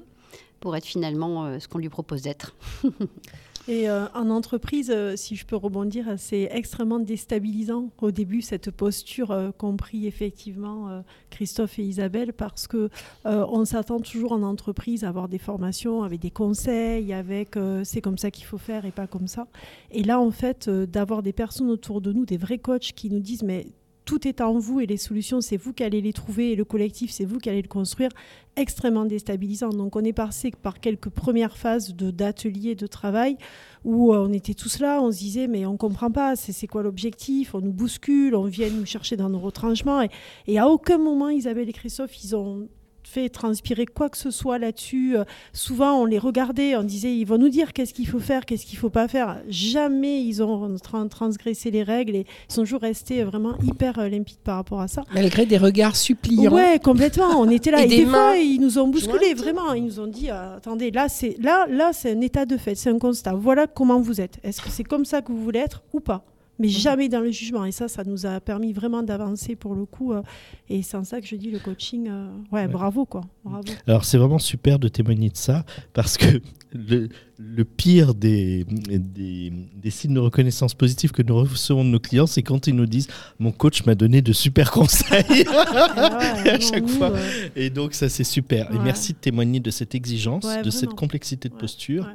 Pour 0.59 0.75
être 0.75 0.86
finalement 0.86 1.45
euh, 1.45 1.59
ce 1.59 1.67
qu'on 1.67 1.79
lui 1.79 1.89
propose 1.89 2.21
d'être. 2.21 2.55
Et 3.67 3.88
euh, 3.88 4.07
en 4.15 4.31
entreprise, 4.31 4.91
si 5.15 5.36
je 5.36 5.45
peux 5.45 5.55
rebondir, 5.55 6.15
c'est 6.17 6.50
extrêmement 6.51 6.97
déstabilisant 6.97 7.91
au 8.01 8.09
début 8.09 8.41
cette 8.41 8.71
posture 8.71 9.53
compris 9.59 10.07
effectivement 10.07 11.03
Christophe 11.29 11.77
et 11.77 11.83
Isabelle 11.83 12.33
parce 12.33 12.65
que 12.65 12.89
on 13.24 13.63
s'attend 13.63 14.00
toujours 14.00 14.31
en 14.31 14.41
entreprise 14.41 15.03
à 15.03 15.09
avoir 15.09 15.29
des 15.29 15.38
formations 15.38 16.01
avec 16.01 16.19
des 16.19 16.31
conseils, 16.31 17.13
avec 17.13 17.55
c'est 17.83 18.01
comme 18.01 18.17
ça 18.17 18.31
qu'il 18.31 18.45
faut 18.45 18.57
faire 18.57 18.86
et 18.86 18.91
pas 18.91 19.05
comme 19.05 19.27
ça. 19.27 19.45
Et 19.91 20.01
là 20.01 20.19
en 20.19 20.31
fait 20.31 20.67
d'avoir 20.67 21.21
des 21.21 21.31
personnes 21.31 21.69
autour 21.69 22.01
de 22.01 22.12
nous, 22.13 22.25
des 22.25 22.38
vrais 22.38 22.57
coachs 22.57 22.93
qui 22.95 23.12
nous 23.12 23.19
disent 23.19 23.43
mais 23.43 23.67
tout 24.05 24.27
est 24.27 24.41
en 24.41 24.58
vous 24.58 24.79
et 24.79 24.86
les 24.86 24.98
solutions, 24.98 25.41
c'est 25.41 25.58
vous 25.58 25.74
qui 25.74 25.84
allez 25.84 26.01
les 26.01 26.13
trouver 26.13 26.51
et 26.51 26.55
le 26.55 26.65
collectif, 26.65 27.12
c'est 27.12 27.25
vous 27.25 27.38
qui 27.38 27.50
allez 27.50 27.62
le 27.62 27.67
construire, 27.67 28.10
extrêmement 28.55 29.05
déstabilisant. 29.05 29.70
Donc 29.70 29.96
on 29.96 30.03
est 30.03 30.13
passé 30.13 30.51
par 30.62 30.79
quelques 30.79 31.10
premières 31.10 31.58
phases 31.58 31.93
d'ateliers 31.96 32.75
de, 32.75 32.88
travail 32.88 33.38
où 33.86 34.13
euh, 34.13 34.25
on 34.27 34.34
était 34.34 34.53
tous 34.53 34.79
là, 34.79 35.01
on 35.01 35.12
se 35.12 35.20
disait 35.20 35.48
mais 35.48 35.65
on 35.65 35.77
comprend 35.77 36.12
pas, 36.12 36.36
c'est 36.36 36.67
quoi 36.67 36.84
l'objectif, 36.84 37.55
on 37.55 37.62
nous 37.62 37.72
bouscule, 37.72 38.36
on 38.36 38.46
vient 38.46 38.70
nous 38.70 38.86
chercher 38.86 39.15
dans 39.15 39.29
nos 39.29 39.39
retranchements. 39.39 40.01
Et, 40.01 40.10
et 40.48 40.60
à 40.60 40.67
aucun 40.67 40.98
moment, 40.98 41.29
Isabelle 41.29 41.70
et 41.70 41.74
Christophe, 41.74 42.24
ils 42.24 42.36
ont 42.36 42.67
fait 43.03 43.29
transpirer 43.29 43.86
quoi 43.86 44.10
que 44.10 44.17
ce 44.17 44.31
soit 44.31 44.58
là-dessus. 44.58 45.17
Euh, 45.17 45.24
souvent, 45.53 46.01
on 46.01 46.05
les 46.05 46.20
regardait, 46.20 46.75
on 46.75 46.84
disait, 46.84 47.15
ils 47.15 47.25
vont 47.25 47.38
nous 47.38 47.50
dire 47.50 47.74
qu'est-ce 47.74 47.93
qu'il 47.93 48.08
faut 48.08 48.20
faire, 48.20 48.46
qu'est-ce 48.46 48.65
qu'il 48.65 48.77
faut 48.77 48.89
pas 48.89 49.08
faire. 49.08 49.41
Jamais 49.48 50.24
ils 50.24 50.41
ont 50.43 50.77
transgressé 51.10 51.72
les 51.72 51.84
règles 51.84 52.15
et 52.15 52.25
ils 52.50 52.53
sont 52.53 52.62
toujours 52.62 52.81
restés 52.81 53.24
vraiment 53.24 53.55
hyper 53.63 54.10
limpides 54.10 54.39
par 54.43 54.55
rapport 54.58 54.81
à 54.81 54.88
ça. 54.88 55.03
Malgré 55.13 55.46
des 55.46 55.58
regards 55.58 55.96
suppliants. 55.96 56.51
Ouais, 56.51 56.79
complètement. 56.84 57.39
On 57.39 57.50
était 57.50 57.72
là 57.72 57.81
et, 57.86 57.88
des, 57.88 58.05
fois, 58.05 58.38
ils 58.38 58.60
nous 58.60 58.77
ont 58.79 58.88
bousculés, 58.88 59.34
vraiment. 59.34 59.74
Ils 59.74 59.86
nous 59.86 60.00
ont 60.00 60.08
dit, 60.08 60.29
euh, 60.29 60.58
attendez, 60.58 60.91
là, 60.91 61.10
c'est 61.10 61.36
là, 61.39 61.65
là, 61.67 61.91
c'est 61.93 62.12
un 62.12 62.22
état 62.22 62.46
de 62.46 62.58
fait, 62.58 62.75
c'est 62.75 62.89
un 62.89 63.00
constat. 63.00 63.34
Voilà 63.34 63.67
comment 63.67 64.00
vous 64.00 64.22
êtes. 64.22 64.39
Est-ce 64.43 64.62
que 64.62 64.70
c'est 64.70 64.84
comme 64.84 65.05
ça 65.05 65.22
que 65.22 65.31
vous 65.31 65.43
voulez 65.43 65.60
être 65.60 65.84
ou 65.93 66.00
pas? 66.00 66.24
Mais 66.62 66.70
jamais 66.70 67.10
dans 67.10 67.20
le 67.20 67.32
jugement. 67.32 67.65
Et 67.65 67.72
ça, 67.72 67.88
ça 67.88 68.03
nous 68.06 68.25
a 68.25 68.39
permis 68.39 68.72
vraiment 68.72 69.03
d'avancer 69.03 69.56
pour 69.56 69.75
le 69.75 69.86
coup. 69.86 70.13
euh, 70.13 70.22
et 70.70 70.84
c'est 70.84 70.96
en 70.98 71.03
ça 71.03 71.20
que 71.20 71.27
je 71.27 71.36
dis 71.36 71.51
le 71.51 71.60
coaching, 71.60 72.08
euh, 72.10 72.27
ouais, 72.51 72.62
Ouais. 72.62 72.68
bravo 72.68 73.06
quoi. 73.06 73.22
Bravo. 73.44 73.63
Alors 73.88 74.06
c'est 74.06 74.18
vraiment 74.18 74.39
super 74.39 74.80
de 74.80 74.88
témoigner 74.88 75.30
de 75.30 75.38
ça 75.38 75.65
parce 75.94 76.15
que 76.18 76.41
le, 76.74 77.10
le 77.38 77.65
pire 77.65 78.13
des, 78.13 78.63
des, 78.65 79.51
des 79.75 79.89
signes 79.89 80.13
de 80.13 80.20
reconnaissance 80.20 80.74
positive 80.74 81.12
que 81.12 81.22
nous 81.24 81.36
recevons 81.36 81.84
de 81.84 81.89
nos 81.89 82.00
clients, 82.00 82.27
c'est 82.27 82.44
quand 82.44 82.68
ils 82.68 82.75
nous 82.75 82.86
disent 82.86 83.08
mon 83.39 83.51
coach 83.51 83.84
m'a 83.86 83.96
donné 83.96 84.22
de 84.22 84.32
super 84.32 84.72
conseils. 84.80 85.46
Ah 85.50 86.38
ouais, 86.44 86.50
à 86.50 86.53
non, 86.53 86.60
chaque 86.62 86.84
nous, 86.84 86.88
fois. 86.88 87.12
euh, 87.12 87.50
Et 87.56 87.70
donc 87.70 87.94
ça 87.94 88.08
c'est 88.08 88.24
super. 88.24 88.72
Et 88.74 88.80
merci 88.80 89.13
de 89.13 89.18
témoigner 89.18 89.60
de 89.60 89.72
cette 89.72 89.96
exigence, 89.96 90.46
de 90.63 90.70
cette 90.70 90.94
complexité 90.94 91.50
de 91.50 91.56
posture 91.56 92.08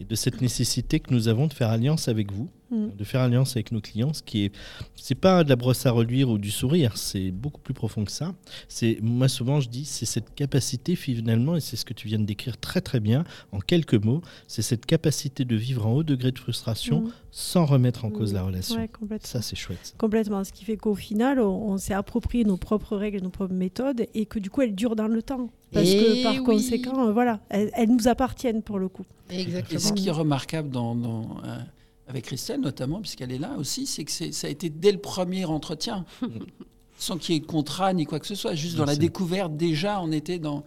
et 0.00 0.04
de 0.04 0.14
cette 0.16 0.40
nécessité 0.40 0.98
que 0.98 1.12
nous 1.14 1.28
avons 1.28 1.46
de 1.46 1.52
faire 1.52 1.68
alliance 1.70 2.08
avec 2.08 2.32
vous, 2.32 2.48
Mm. 2.74 2.96
de 2.96 3.04
faire 3.04 3.20
alliance 3.20 3.56
avec 3.56 3.72
nos 3.72 3.80
clients, 3.80 4.12
ce 4.12 4.22
qui 4.22 4.44
est 4.44 4.52
c'est 4.96 5.14
pas 5.14 5.44
de 5.44 5.48
la 5.48 5.56
brosse 5.56 5.86
à 5.86 5.90
reluire 5.90 6.28
ou 6.30 6.38
du 6.38 6.50
sourire, 6.50 6.96
c'est 6.96 7.30
beaucoup 7.30 7.60
plus 7.60 7.74
profond 7.74 8.04
que 8.04 8.10
ça. 8.12 8.34
C'est 8.68 8.98
moi 9.02 9.28
souvent 9.28 9.60
je 9.60 9.68
dis 9.68 9.84
c'est 9.84 10.06
cette 10.06 10.34
capacité 10.34 10.96
finalement 10.96 11.56
et 11.56 11.60
c'est 11.60 11.76
ce 11.76 11.84
que 11.84 11.92
tu 11.94 12.08
viens 12.08 12.18
de 12.18 12.24
décrire 12.24 12.56
très 12.58 12.80
très 12.80 13.00
bien 13.00 13.24
en 13.52 13.60
quelques 13.60 13.94
mots, 14.02 14.22
c'est 14.48 14.62
cette 14.62 14.86
capacité 14.86 15.44
de 15.44 15.56
vivre 15.56 15.86
en 15.86 15.92
haut 15.92 16.02
degré 16.02 16.32
de 16.32 16.38
frustration 16.38 17.02
Mm. 17.02 17.10
sans 17.30 17.64
remettre 17.66 18.04
en 18.04 18.10
cause 18.10 18.32
Mm. 18.32 18.36
la 18.36 18.42
relation. 18.44 18.76
Ouais, 18.76 18.88
complètement. 18.88 19.28
Ça 19.28 19.42
c'est 19.42 19.56
chouette. 19.56 19.78
ça. 19.82 19.94
Complètement. 19.98 20.42
Ce 20.44 20.52
qui 20.52 20.64
fait 20.64 20.76
qu'au 20.76 20.94
final, 20.94 21.40
on, 21.40 21.70
on 21.72 21.78
s'est 21.78 21.94
approprié 21.94 22.44
nos 22.44 22.56
propres 22.56 22.96
règles, 22.96 23.20
nos 23.22 23.30
propres 23.30 23.54
méthodes, 23.54 24.06
et 24.14 24.26
que 24.26 24.38
du 24.38 24.50
coup, 24.50 24.62
elles 24.62 24.74
durent 24.74 24.96
dans 24.96 25.08
le 25.08 25.22
temps. 25.22 25.50
Parce 25.72 25.88
Et 25.88 25.96
que 25.98 26.22
par 26.22 26.32
oui. 26.34 26.42
conséquent, 26.44 27.08
euh, 27.08 27.12
voilà, 27.12 27.40
elles, 27.48 27.70
elles 27.74 27.88
nous 27.90 28.06
appartiennent 28.08 28.62
pour 28.62 28.78
le 28.78 28.88
coup. 28.88 29.04
Et 29.30 29.40
Exactement. 29.40 29.80
ce 29.80 29.92
qui 29.92 30.08
est 30.08 30.12
remarquable 30.12 30.70
dans, 30.70 30.94
dans, 30.94 31.22
euh, 31.44 31.58
avec 32.06 32.24
Christelle 32.24 32.60
notamment, 32.60 33.00
puisqu'elle 33.00 33.32
est 33.32 33.38
là 33.38 33.54
aussi, 33.58 33.86
c'est 33.86 34.04
que 34.04 34.10
c'est- 34.12 34.32
ça 34.32 34.46
a 34.46 34.50
été 34.50 34.68
dès 34.70 34.92
le 34.92 34.98
premier 34.98 35.44
entretien, 35.44 36.04
sans 36.98 37.16
qu'il 37.18 37.34
y 37.34 37.38
ait 37.38 37.40
de 37.40 37.46
contrat 37.46 37.92
ni 37.92 38.04
quoi 38.04 38.20
que 38.20 38.26
ce 38.26 38.34
soit, 38.34 38.54
juste 38.54 38.76
dans 38.76 38.84
la 38.84 38.96
découverte, 38.96 39.56
déjà 39.56 40.00
on 40.02 40.12
était 40.12 40.38
dans, 40.38 40.64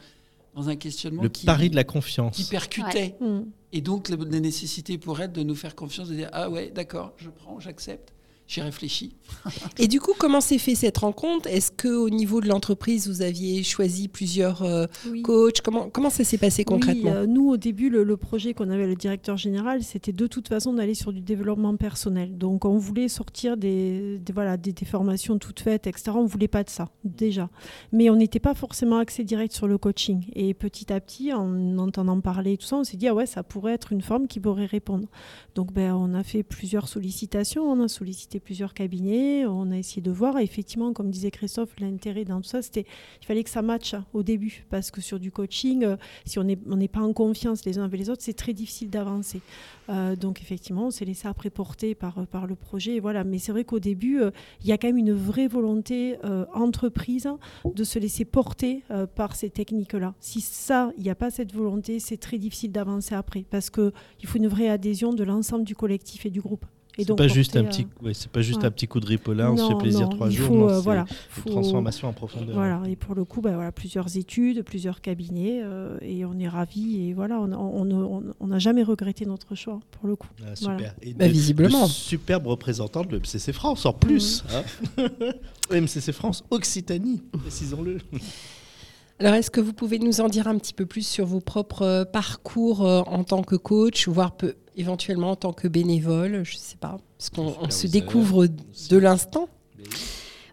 dans 0.56 0.70
un 0.70 0.76
questionnement 0.76 1.24
Le 1.24 1.30
qui, 1.30 1.46
pari 1.46 1.70
de 1.70 1.76
la 1.76 1.84
qui 1.84 1.94
confiance. 1.94 2.42
percutait. 2.50 3.16
Mm. 3.22 3.42
Et 3.74 3.82
donc 3.82 4.10
la, 4.10 4.16
la 4.18 4.40
nécessité 4.40 4.98
pour 4.98 5.20
elle 5.22 5.32
de 5.32 5.44
nous 5.44 5.56
faire 5.56 5.76
confiance, 5.76 6.10
de 6.10 6.16
dire 6.16 6.30
Ah 6.34 6.50
ouais, 6.50 6.72
d'accord, 6.74 7.14
je 7.18 7.30
prends, 7.30 7.60
j'accepte, 7.60 8.14
j'y 8.48 8.62
réfléchis. 8.62 9.16
Et 9.78 9.88
du 9.88 10.00
coup, 10.00 10.14
comment 10.18 10.40
s'est 10.42 10.58
fait 10.58 10.74
cette 10.76 10.98
rencontre? 11.00 11.48
Est-ce 11.50 11.72
que 11.72 11.90
au 11.90 12.10
niveau 12.10 12.40
de 12.42 12.48
l'entreprise, 12.48 13.08
vous 13.08 13.22
aviez 13.22 13.62
choisi 13.64 14.08
plusieurs 14.08 14.64
euh, 14.64 14.86
Oui. 15.10 15.22
coachs? 15.22 15.62
Comment, 15.62 15.90
comment 15.90 16.10
ça 16.10 16.24
s'est 16.24 16.38
passé 16.38 16.64
concrètement? 16.64 17.12
Oui, 17.12 17.18
euh, 17.18 17.26
nous, 17.28 17.50
au 17.50 17.58
début, 17.58 17.90
le, 17.90 18.04
le 18.04 18.16
projet 18.18 18.54
qu'on 18.54 18.70
avait, 18.70 18.88
le 18.88 18.96
directeur 18.96 19.36
général, 19.38 19.84
c'était 19.84 20.14
de 20.14 20.28
toute 20.28 20.48
façon 20.48 20.74
d'aller 20.74 20.94
sur 20.94 21.12
du 21.12 21.20
développement 21.22 21.76
personnel. 21.76 22.38
Donc, 22.38 22.64
on 22.66 22.78
voulait 22.78 23.10
sortir 23.10 23.58
des, 23.58 24.18
des- 24.20 24.34
voilà, 24.34 24.56
des, 24.58 24.72
des 24.72 24.86
formations 24.86 25.38
toutes 25.40 25.60
faites, 25.60 25.86
etc. 25.88 26.12
On 26.16 26.24
ne 26.24 26.28
voulait 26.28 26.48
pas 26.48 26.64
de 26.64 26.70
ça, 26.70 26.90
déjà. 27.04 27.50
Mais 27.92 28.10
on 28.10 28.16
n'était 28.16 28.40
pas 28.40 28.54
forcément 28.54 28.98
axé 28.98 29.24
direct 29.26 29.54
sur 29.54 29.68
le 29.68 29.78
coaching. 29.78 30.24
Et 30.36 30.54
petit 30.54 30.92
à 30.94 31.00
petit, 31.02 31.34
en 31.34 31.78
entendant 31.80 32.22
parler 32.22 32.54
et 32.54 32.58
tout 32.58 32.66
ça, 32.66 32.78
on 32.78 32.84
s'est 32.86 32.98
dit, 32.98 33.08
ah 33.10 33.14
ouais, 33.14 33.26
ça 33.26 33.44
pourrait 33.44 33.74
être 33.74 33.92
une 33.92 34.02
forme 34.02 34.28
qui 34.28 34.40
pourrait 34.40 34.66
répondre. 34.66 35.08
Donc, 35.56 35.74
ben, 35.74 35.94
on 35.94 36.14
a 36.14 36.24
fait 36.24 36.44
plusieurs 36.44 36.88
sollicitations, 36.88 37.64
on 37.70 37.84
a 37.84 37.88
sollicité 37.90 38.37
plusieurs 38.40 38.74
cabinets, 38.74 39.46
on 39.46 39.72
a 39.72 39.78
essayé 39.78 40.02
de 40.02 40.12
voir. 40.12 40.38
Et 40.40 40.44
effectivement, 40.44 40.94
comme 40.94 41.10
disait 41.10 41.32
Christophe, 41.32 41.80
l'intérêt 41.80 42.26
dans 42.26 42.42
tout 42.42 42.50
ça, 42.50 42.62
c'était 42.62 42.86
il 43.22 43.26
fallait 43.26 43.44
que 43.44 43.50
ça 43.50 43.62
matche 43.62 43.96
au 44.14 44.24
début. 44.24 44.66
Parce 44.70 44.92
que 44.92 45.02
sur 45.02 45.20
du 45.20 45.32
coaching, 45.32 45.84
euh, 45.84 45.98
si 46.26 46.40
on 46.40 46.44
n'est 46.44 46.88
pas 46.88 47.02
en 47.02 47.14
confiance 47.14 47.66
les 47.66 47.78
uns 47.80 47.84
avec 47.84 48.00
les 48.00 48.10
autres, 48.10 48.22
c'est 48.24 48.34
très 48.34 48.54
difficile 48.54 48.90
d'avancer. 48.90 49.42
Euh, 49.90 50.16
donc 50.16 50.42
effectivement, 50.42 50.88
on 50.88 50.92
s'est 50.92 51.06
laissé 51.06 51.28
après 51.28 51.50
porter 51.50 51.96
par, 51.96 52.18
euh, 52.20 52.46
le 52.48 52.56
projet. 52.56 52.96
et 52.96 53.00
voilà. 53.00 53.24
Mais 53.24 53.40
c'est 53.40 53.52
vrai 53.52 53.64
qu'au 53.64 53.80
début, 53.80 54.22
il 54.62 54.68
y 54.68 54.72
a 54.72 54.78
quand 54.78 54.88
même 54.88 54.98
une 54.98 55.14
vraie 55.14 55.48
volonté 55.48 56.18
entreprise 56.54 57.28
de 57.66 57.84
se 57.84 58.00
laisser 58.00 58.26
porter 58.26 58.84
par 59.16 59.36
ces 59.36 59.50
techniques-là. 59.50 60.14
Si 60.20 60.40
ça, 60.42 60.92
il 60.98 61.04
n'y 61.04 61.10
a 61.10 61.16
pas 61.16 61.30
cette 61.30 61.54
volonté, 61.54 62.00
c'est 62.00 62.18
très 62.18 62.38
difficile 62.38 62.72
d'avancer 62.72 63.16
après. 63.16 63.44
Parce 63.50 63.70
qu'il 63.70 63.92
faut 64.26 64.38
une 64.38 64.48
vraie 64.48 64.70
adhésion 64.70 65.14
de 65.14 65.24
l'ensemble 65.24 65.66
du 65.66 65.76
collectif 65.76 66.26
et 66.26 66.30
du 66.30 66.42
groupe. 66.42 66.66
Et 67.00 67.06
donc 67.06 67.18
pas 67.20 67.28
juste 67.28 67.56
un 67.56 67.64
porter, 67.64 67.84
petit, 67.84 68.06
ouais, 68.06 68.14
c'est 68.14 68.32
pas 68.32 68.42
juste 68.42 68.62
ouais. 68.62 68.66
un 68.66 68.72
petit 68.72 68.88
coup 68.88 69.00
de 69.00 69.06
ripollin, 69.06 69.52
on 69.52 69.58
se 69.58 69.68
fait 69.68 69.78
plaisir 69.78 70.02
non, 70.10 70.16
trois 70.16 70.28
il 70.30 70.36
jours. 70.38 70.48
faut, 70.48 70.56
non, 70.56 70.70
euh, 70.70 70.76
c'est 70.78 70.82
voilà, 70.84 71.02
une 71.02 71.08
faut- 71.44 71.50
transformation 71.50 72.08
en 72.08 72.14
profondeur. 72.14 72.56
Voilà, 72.56 72.82
et 72.88 72.96
pour 72.96 73.14
le 73.14 73.24
coup, 73.24 73.42
bah, 73.42 73.52
voilà, 73.54 73.72
plusieurs 73.72 74.18
études, 74.18 74.64
plusieurs 74.64 75.02
cabinets, 75.02 75.62
euh, 75.64 75.98
et 76.02 76.26
on 76.26 76.38
est 76.40 76.48
ravis. 76.48 77.08
Et 77.10 77.14
voilà, 77.14 77.40
on 77.40 77.48
n'a 77.48 77.60
on, 77.60 77.90
on- 77.92 78.24
on 78.40 78.48
n'a 78.48 78.60
jamais 78.60 78.82
regretté 78.84 79.26
notre 79.26 79.54
choix, 79.56 79.80
pour 79.92 80.08
le 80.08 80.16
coup. 80.16 80.28
Ah, 80.44 80.56
super. 80.56 80.76
Voilà. 80.78 80.94
Et 81.04 81.14
Bah, 81.14 81.28
de- 81.28 81.32
visiblement. 81.32 81.86
de 81.86 81.92
superbe 81.92 82.48
représentant 82.48 83.04
de 83.04 83.18
MCC 83.18 83.54
France 83.54 83.86
en 83.86 83.94
plus. 83.94 84.44
Mm. 84.44 84.48
hein. 84.98 85.08
MCC 85.82 86.12
France 86.14 86.44
Occitanie, 86.50 87.22
précisons-le. 87.32 88.00
Alors, 89.20 89.34
est-ce 89.34 89.50
que 89.50 89.60
vous 89.62 89.74
pouvez 89.74 89.98
nous 90.00 90.22
en 90.22 90.28
dire 90.30 90.48
un 90.48 90.58
petit 90.58 90.74
peu 90.74 90.86
plus 90.86 91.06
sur 91.06 91.26
vos 91.26 91.40
propres 91.40 91.82
euh, 91.82 92.06
parcours 92.06 92.86
euh, 92.86 93.02
en 93.08 93.24
tant 93.24 93.42
que 93.42 93.56
coach, 93.56 94.08
voire 94.08 94.36
peu, 94.38 94.54
éventuellement 94.76 95.32
en 95.32 95.36
tant 95.36 95.54
que 95.54 95.68
bénévole 95.68 96.44
Je 96.44 96.54
ne 96.56 96.60
sais 96.60 96.78
pas. 96.78 96.98
Parce 97.18 97.30
qu'on 97.32 97.70
se 97.72 97.88
découvre 97.88 98.46
de 98.46 98.98
l'instant. 98.98 99.50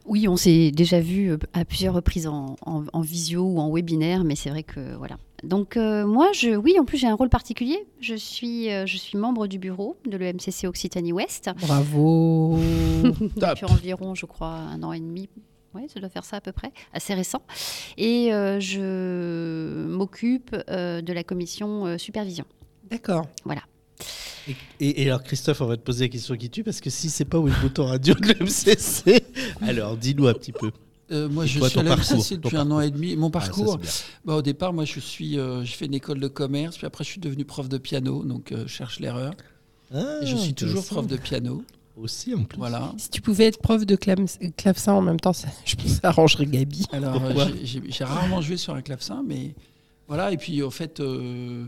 Oui, 0.07 0.29
on 0.29 0.37
s'est 0.37 0.71
déjà 0.71 1.01
vu 1.01 1.31
euh, 1.33 1.39
à 1.53 1.65
plusieurs 1.67 1.95
reprises 1.95 2.27
en, 2.27 2.57
en- 2.65 2.85
en 2.93 3.01
visio 3.01 3.43
ou 3.43 3.59
en 3.59 3.71
webinaire, 3.71 4.25
mais 4.25 4.35
c'est 4.37 4.51
vrai 4.51 4.63
que 4.63 4.95
voilà. 4.97 5.17
Donc 5.43 5.77
euh, 5.77 6.07
moi, 6.07 6.31
je, 6.35 6.57
oui, 6.57 6.77
en 6.81 6.85
plus 6.87 6.97
j'ai 6.99 7.07
un 7.07 7.15
rôle 7.15 7.29
particulier. 7.31 7.87
Je 8.01 8.15
suis, 8.15 8.71
euh, 8.71 8.85
je 8.87 8.97
suis 8.97 9.17
membre 9.19 9.47
du 9.47 9.59
bureau 9.59 9.97
de 10.07 10.17
l'EMCC 10.17 10.67
Occitanie 10.67 11.13
Ouest 11.13 11.51
Bravo 11.61 12.59
depuis 13.37 13.65
environ, 13.67 14.15
je 14.15 14.25
crois, 14.27 14.49
un 14.55 14.83
an 14.83 14.93
et 14.95 15.01
demi. 15.01 15.29
Oui, 15.75 15.83
ça 15.93 15.99
doit 16.01 16.09
faire 16.09 16.25
ça 16.25 16.37
à 16.37 16.41
peu 16.41 16.53
près, 16.53 16.73
assez 16.93 17.15
récent. 17.15 17.43
Et 17.97 18.33
euh, 18.33 18.61
je 18.61 19.87
m'occupe 19.87 20.55
euh, 20.71 21.03
de 21.03 21.13
la 21.13 21.25
commission 21.25 21.87
euh, 21.87 21.99
supervision. 21.99 22.45
D'accord. 22.91 23.27
Et, 24.47 24.57
et- 24.81 25.03
et 25.03 25.07
alors 25.07 25.23
Christophe, 25.23 25.61
on 25.63 25.67
va 25.67 25.77
te 25.79 25.83
poser 25.83 26.05
la 26.05 26.09
question 26.11 26.37
qui 26.37 26.51
tue 26.51 26.65
parce 26.65 26.81
que 26.83 26.91
si 26.91 27.09
c'est 27.09 27.25
pas 27.25 27.39
où 27.39 27.49
est 27.49 27.51
le 27.51 27.61
bouton 27.63 27.87
radio 27.87 28.13
de 28.15 28.27
l'MCC, 28.27 29.25
alors 29.63 29.97
dis-nous 29.97 30.27
un 30.27 30.35
petit 30.35 30.53
peu. 30.53 30.71
Euh, 31.11 31.29
moi, 31.29 31.47
je 31.47 31.59
toi, 31.59 31.69
suis 31.71 31.79
à 31.79 31.83
ton 31.83 31.89
la 31.89 31.97
parcours, 31.97 32.17
MCC 32.19 32.29
ton 32.37 32.41
depuis 32.49 32.57
un 32.59 32.71
an 32.71 32.81
et 32.81 32.91
demi. 32.91 33.17
Mon 33.17 33.29
Ah, 33.29 33.41
ça, 33.41 33.47
parcours, 33.47 33.79
bien. 33.79 33.91
bah, 34.25 34.35
au 34.37 34.43
départ, 34.43 34.73
moi, 34.73 34.85
je 34.85 35.01
suis, 35.01 35.39
euh, 35.39 35.65
j'ai 35.65 35.75
fait 35.75 35.87
une 35.87 35.95
école 35.95 36.19
de 36.21 36.29
commerce, 36.29 36.77
puis 36.77 36.87
après, 36.87 37.05
je 37.05 37.11
suis 37.11 37.21
devenu 37.21 37.45
prof 37.45 37.69
de 37.69 37.79
piano, 37.79 38.23
donc 38.25 38.53
euh, 38.53 38.65
je 38.67 38.73
cherche 38.73 39.01
l'erreur. 39.01 39.33
Ah, 39.95 40.19
Et 40.23 40.27
je 40.27 40.37
suis 40.37 40.55
toujours 40.55 40.85
prof 40.85 41.07
de 41.07 41.17
piano. 41.17 41.63
Aussi 41.97 42.35
en 42.35 42.43
plus. 42.43 42.59
Voilà. 42.59 42.93
Si 42.99 43.09
tu 43.09 43.21
pouvais 43.21 43.45
être 43.47 43.59
prof 43.61 43.87
de 43.87 43.95
clavecin 43.97 44.93
en 44.93 45.01
même 45.01 45.21
temps, 45.21 45.33
ça- 45.33 45.49
je 45.65 45.77
pense 45.77 45.85
que 45.85 45.91
ça 45.91 46.09
arrangerait 46.09 46.47
Gabi. 46.47 46.87
Alors, 46.93 47.23
euh, 47.25 47.47
j'ai- 47.63 48.05
rarement 48.05 48.41
joué 48.41 48.57
sur 48.57 48.75
un 48.75 48.83
clavecin, 48.83 49.23
mais 49.27 49.55
voilà. 50.09 50.33
Et 50.33 50.37
puis, 50.37 50.61
en 50.65 50.71
fait, 50.71 50.99
euh, 50.99 51.65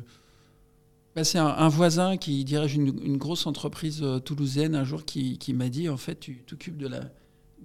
bah, 1.15 1.23
c'est 1.23 1.39
un, 1.39 1.47
un 1.47 1.69
voisin 1.69 2.17
qui 2.17 2.45
dirige 2.45 2.75
une, 2.75 2.89
une 3.05 3.17
grosse 3.19 3.47
entreprise 3.47 4.01
euh, 4.03 4.19
toulousaine 4.19 4.75
un 4.75 4.83
jour 4.85 5.05
qui, 5.05 5.39
qui 5.39 5.53
m'a 5.55 5.69
dit 5.69 5.89
en 5.89 5.97
fait, 5.97 6.19
tu 6.19 6.43
t'occupes 6.45 6.77
de 6.77 6.89
la, 6.89 7.03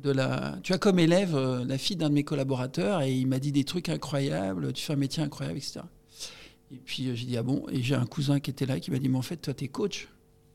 de 0.01 0.11
la. 0.11 0.57
Tu 0.61 0.71
as 0.73 0.77
comme 0.77 0.99
élève 0.99 1.35
euh, 1.35 1.65
la 1.65 1.77
fille 1.79 1.95
d'un 1.95 2.09
de 2.09 2.13
mes 2.13 2.23
collaborateurs 2.23 3.01
et 3.01 3.11
il 3.11 3.25
m'a 3.27 3.39
dit 3.39 3.51
des 3.51 3.63
trucs 3.63 3.89
incroyables. 3.89 4.71
Tu 4.73 4.83
fais 4.83 4.93
un 4.93 4.97
métier 4.97 5.23
incroyable, 5.23 5.57
etc. 5.57 5.79
Et 6.71 6.77
puis 6.77 7.07
euh, 7.09 7.15
j'ai 7.15 7.25
dit 7.25 7.37
ah 7.37 7.43
bon. 7.43 7.65
Et 7.71 7.81
j'ai 7.81 7.95
un 7.95 8.05
cousin 8.05 8.39
qui 8.39 8.51
était 8.51 8.67
là 8.67 8.79
qui 8.79 8.91
m'a 8.91 8.99
dit 8.99 9.09
mais 9.09 9.17
en 9.17 9.21
fait, 9.23 9.37
toi, 9.37 9.53
t'es 9.55 9.67
coach. 9.67 10.07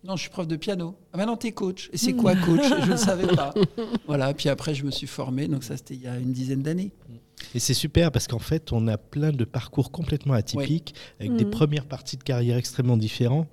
Non, 0.07 0.17
je 0.17 0.23
suis 0.23 0.31
prof 0.31 0.47
de 0.47 0.57
piano. 0.57 0.95
Ah 1.13 1.17
maintenant, 1.19 1.37
t'es 1.37 1.53
coach. 1.53 1.91
Et 1.93 1.97
c'est 1.99 2.13
quoi 2.13 2.35
coach? 2.37 2.63
Je 2.85 2.93
ne 2.93 2.97
savais 2.97 3.27
pas. 3.27 3.53
Voilà. 4.07 4.33
Puis 4.35 4.49
après, 4.49 4.75
je 4.75 4.85
me 4.85 4.91
suis 4.91 5.07
formé. 5.09 5.49
Donc 5.49 5.65
ça, 5.65 5.77
c'était 5.77 5.95
il 5.95 6.03
y 6.03 6.07
a 6.07 6.17
une 6.19 6.33
dizaine 6.33 6.63
d'années. 6.63 6.93
Et 7.55 7.59
c'est 7.59 7.75
super 7.75 8.11
parce 8.13 8.27
qu'en 8.29 8.39
fait, 8.39 8.73
on 8.73 8.89
a 8.89 8.97
plein 8.97 9.31
de 9.31 9.45
parcours 9.45 9.91
complètement 9.91 10.33
atypiques, 10.35 10.95
avec 11.21 11.37
des 11.37 11.45
Mhm. 11.45 11.51
premières 11.51 11.85
parties 11.85 12.17
de 12.17 12.23
carrière 12.23 12.57
extrêmement 12.57 12.97
différentes. 12.97 13.49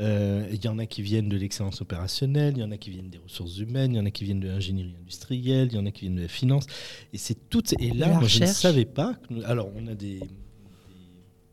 Euh, 0.00 0.46
Il 0.52 0.62
y 0.62 0.68
en 0.68 0.78
a 0.78 0.84
qui 0.86 1.00
viennent 1.02 1.28
de 1.30 1.36
l'excellence 1.36 1.80
opérationnelle, 1.80 2.54
il 2.56 2.60
y 2.60 2.64
en 2.64 2.70
a 2.72 2.76
qui 2.76 2.90
viennent 2.90 3.08
des 3.08 3.18
ressources 3.18 3.56
humaines, 3.58 3.92
il 3.92 3.96
y 3.96 4.00
en 4.00 4.04
a 4.06 4.10
qui 4.10 4.24
viennent 4.24 4.40
de 4.40 4.48
l'ingénierie 4.48 4.94
industrielle, 5.00 5.68
il 5.70 5.76
y 5.76 5.78
en 5.78 5.86
a 5.86 5.90
qui 5.90 6.02
viennent 6.02 6.16
de 6.16 6.22
la 6.22 6.28
finance. 6.28 6.66
Et 7.14 7.18
c'est 7.18 7.48
toutes. 7.48 7.72
Et 7.80 7.92
là, 7.92 8.08
moi, 8.08 8.28
je 8.28 8.40
ne 8.40 8.46
savais 8.46 8.84
pas. 8.84 9.14
que 9.14 9.32
nous- 9.34 9.44
alors, 9.44 9.70
on 9.76 9.86
a 9.86 9.94
des 9.94 10.20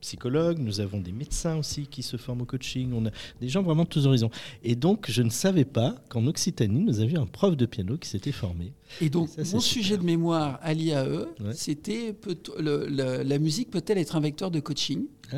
psychologues, 0.02 0.60
nous 0.60 0.80
avons 0.80 1.00
des 1.00 1.12
médecins 1.12 1.58
aussi 1.58 1.88
qui 1.88 2.04
se 2.04 2.18
forment 2.18 2.42
au 2.42 2.46
coaching, 2.46 2.92
on 2.94 3.06
a 3.06 3.12
des 3.42 3.50
gens 3.50 3.62
vraiment 3.62 3.84
de 3.84 3.90
tous 3.90 4.06
horizons. 4.08 4.30
Et 4.64 4.76
donc, 4.76 5.10
je 5.10 5.22
ne 5.22 5.30
savais 5.30 5.66
pas 5.66 5.96
qu'en 6.10 6.26
Occitanie, 6.28 6.82
nous 6.84 7.00
avions 7.00 7.22
un 7.24 7.26
prof 7.26 7.56
de 7.58 7.66
piano 7.66 7.98
qui 7.98 8.10
s'était 8.10 8.32
formé. 8.32 8.74
Et 9.02 9.10
donc, 9.10 9.30
Ça, 9.30 9.38
mon 9.40 9.46
super. 9.46 9.62
sujet 9.62 9.98
de 9.98 10.04
mémoire 10.04 10.60
à 10.62 10.74
l'IAE, 10.74 11.26
Ouais. 11.40 11.54
c'était 11.54 12.14
peut- 12.14 12.38
le- 12.60 12.88
le- 12.88 13.24
la 13.24 13.38
musique 13.40 13.70
peut-elle 13.70 13.98
être 13.98 14.16
un 14.16 14.20
vecteur 14.22 14.52
de 14.52 14.60
coaching? 14.60 15.06
Ah. 15.32 15.38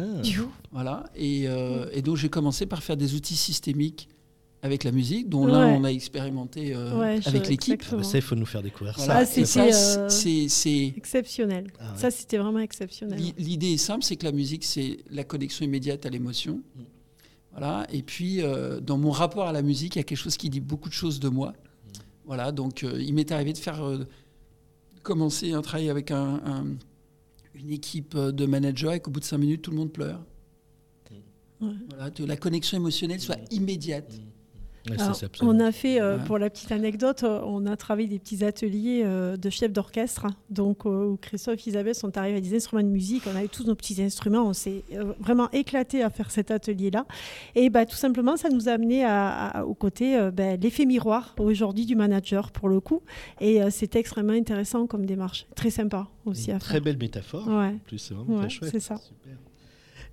Voilà. 0.72 1.04
Et, 1.16 1.48
euh, 1.48 1.86
et 1.92 2.02
donc, 2.02 2.16
j'ai 2.18 2.30
commencé 2.30 2.66
par 2.66 2.82
faire 2.82 2.96
des 2.98 3.14
outils 3.16 3.36
systémiques 3.36 4.08
avec 4.64 4.84
la 4.84 4.92
musique, 4.92 5.28
dont 5.28 5.48
là, 5.48 5.66
Ouais. 5.66 5.76
on 5.78 5.84
a 5.84 5.90
expérimenté 5.92 6.76
euh, 6.76 7.00
Ouais, 7.00 7.20
avec 7.26 7.48
l'équipe. 7.48 7.82
Ah 7.92 7.96
bah 7.96 8.04
ça, 8.04 8.18
il 8.20 8.22
faut 8.22 8.36
nous 8.36 8.46
faire 8.46 8.62
découvrir 8.62 8.94
Voilà. 8.98 9.26
ça. 9.26 9.42
Ah, 9.42 9.46
ça, 9.46 9.66
euh, 9.66 10.10
c'est- 10.10 10.48
c'est 10.50 10.94
Exceptionnel. 10.96 11.68
Ah 11.80 11.92
ouais. 11.94 11.98
Ça, 11.98 12.12
c'était 12.12 12.38
vraiment 12.38 12.60
exceptionnel. 12.60 13.20
L'i- 13.20 13.34
L'idée 13.40 13.74
est 13.74 13.78
simple, 13.78 14.04
c'est 14.04 14.16
que 14.18 14.26
la 14.26 14.32
musique, 14.32 14.64
c'est 14.64 14.98
la 15.10 15.24
connexion 15.24 15.66
immédiate 15.66 16.06
à 16.06 16.10
l'émotion. 16.10 16.62
Mm. 16.76 16.82
Voilà. 17.52 17.88
Et 17.92 18.04
puis, 18.04 18.42
euh, 18.44 18.80
dans 18.80 18.98
mon 19.00 19.10
rapport 19.12 19.48
à 19.48 19.52
la 19.52 19.62
musique, 19.64 19.96
il 19.96 20.00
y 20.00 20.02
a 20.02 20.04
quelque 20.04 20.18
chose 20.18 20.38
qui 20.38 20.50
dit 20.50 20.60
beaucoup 20.62 20.90
de 20.90 20.94
choses 20.94 21.20
de 21.20 21.28
moi. 21.30 21.54
Voilà, 22.26 22.52
donc 22.52 22.84
euh, 22.84 23.02
il 23.02 23.14
m'est 23.16 23.32
arrivé 23.32 23.52
de 23.54 23.58
faire 23.58 23.84
euh, 23.84 24.06
commencer 25.02 25.54
un 25.54 25.62
travail 25.64 25.90
avec 25.90 26.12
un, 26.12 26.40
un- 26.46 26.66
une 27.56 27.72
équipe 27.72 28.14
euh, 28.16 28.32
de 28.32 28.46
managers 28.46 28.94
et 28.94 29.00
qu'au 29.00 29.10
bout 29.12 29.20
de 29.20 29.26
cinq 29.26 29.40
minutes, 29.40 29.64
tout 29.64 29.72
le 29.72 29.78
monde 29.78 29.92
pleure. 29.92 30.24
Ouais. 31.60 31.74
Voilà, 31.90 32.10
que 32.12 32.24
la 32.24 32.38
connexion 32.38 32.78
émotionnelle 32.78 33.20
soit 33.20 33.38
immédiate. 33.52 34.20
Alors, 34.90 35.16
on 35.42 35.60
a 35.60 35.72
fait, 35.72 36.02
euh, 36.02 36.18
Ouais. 36.18 36.24
pour 36.26 36.38
la 36.40 36.50
petite 36.50 36.72
anecdote, 36.72 37.24
euh, 37.24 37.40
on 37.46 37.68
a 37.68 37.76
travaillé 37.78 38.08
des 38.08 38.18
petits 38.18 38.44
ateliers 38.44 39.04
euh, 39.06 39.38
de 39.38 39.50
chefs 39.52 39.72
d'orchestre, 39.72 40.26
hein. 40.26 40.36
donc 40.50 40.86
euh, 40.88 41.06
où 41.06 41.18
Christophe 41.18 41.60
et 41.68 41.70
Isabelle 41.70 41.94
sont 41.94 42.18
arrivés 42.18 42.38
à 42.38 42.42
des 42.42 42.56
instruments 42.56 42.82
de 42.82 42.88
musique, 42.88 43.24
on 43.32 43.36
avait 43.36 43.48
tous 43.48 43.64
nos 43.66 43.76
petits 43.76 44.02
instruments, 44.02 44.44
on 44.48 44.54
s'est 44.54 44.84
euh, 44.94 45.14
vraiment 45.20 45.52
éclaté 45.52 46.02
à 46.02 46.10
faire 46.10 46.32
cet 46.32 46.50
atelier-là. 46.50 47.06
Et 47.54 47.70
bah, 47.70 47.86
tout 47.86 47.96
simplement, 47.96 48.38
ça 48.38 48.50
nous 48.50 48.70
a 48.70 48.72
amené 48.72 49.04
à, 49.06 49.50
à- 49.50 49.64
au 49.66 49.76
côté 49.76 50.18
euh, 50.18 50.32
ben, 50.32 50.60
l'effet 50.60 50.86
miroir 50.88 51.36
aujourd'hui 51.38 51.86
du 51.86 51.96
manager 51.96 52.52
pour 52.52 52.68
le 52.68 52.80
coup. 52.80 53.04
Et 53.40 53.62
euh, 53.62 53.70
c'était 53.70 54.00
extrêmement 54.00 54.34
intéressant 54.34 54.88
comme 54.88 55.06
démarche, 55.06 55.46
très 55.56 55.70
sympa 55.70 56.08
aussi 56.26 56.50
Une 56.50 56.56
à 56.56 56.60
très 56.60 56.74
faire. 56.76 56.82
belle 56.82 56.98
métaphore. 56.98 57.48
Ouais. 57.48 57.54
En 57.54 57.78
plus, 57.86 58.00
c'est 58.00 58.14
vraiment 58.16 58.34
Ouais, 58.36 58.40
très 58.42 58.50
chouette. 58.50 58.72
c'est 58.72 58.80
ça. 58.80 58.98
Super. 58.98 59.34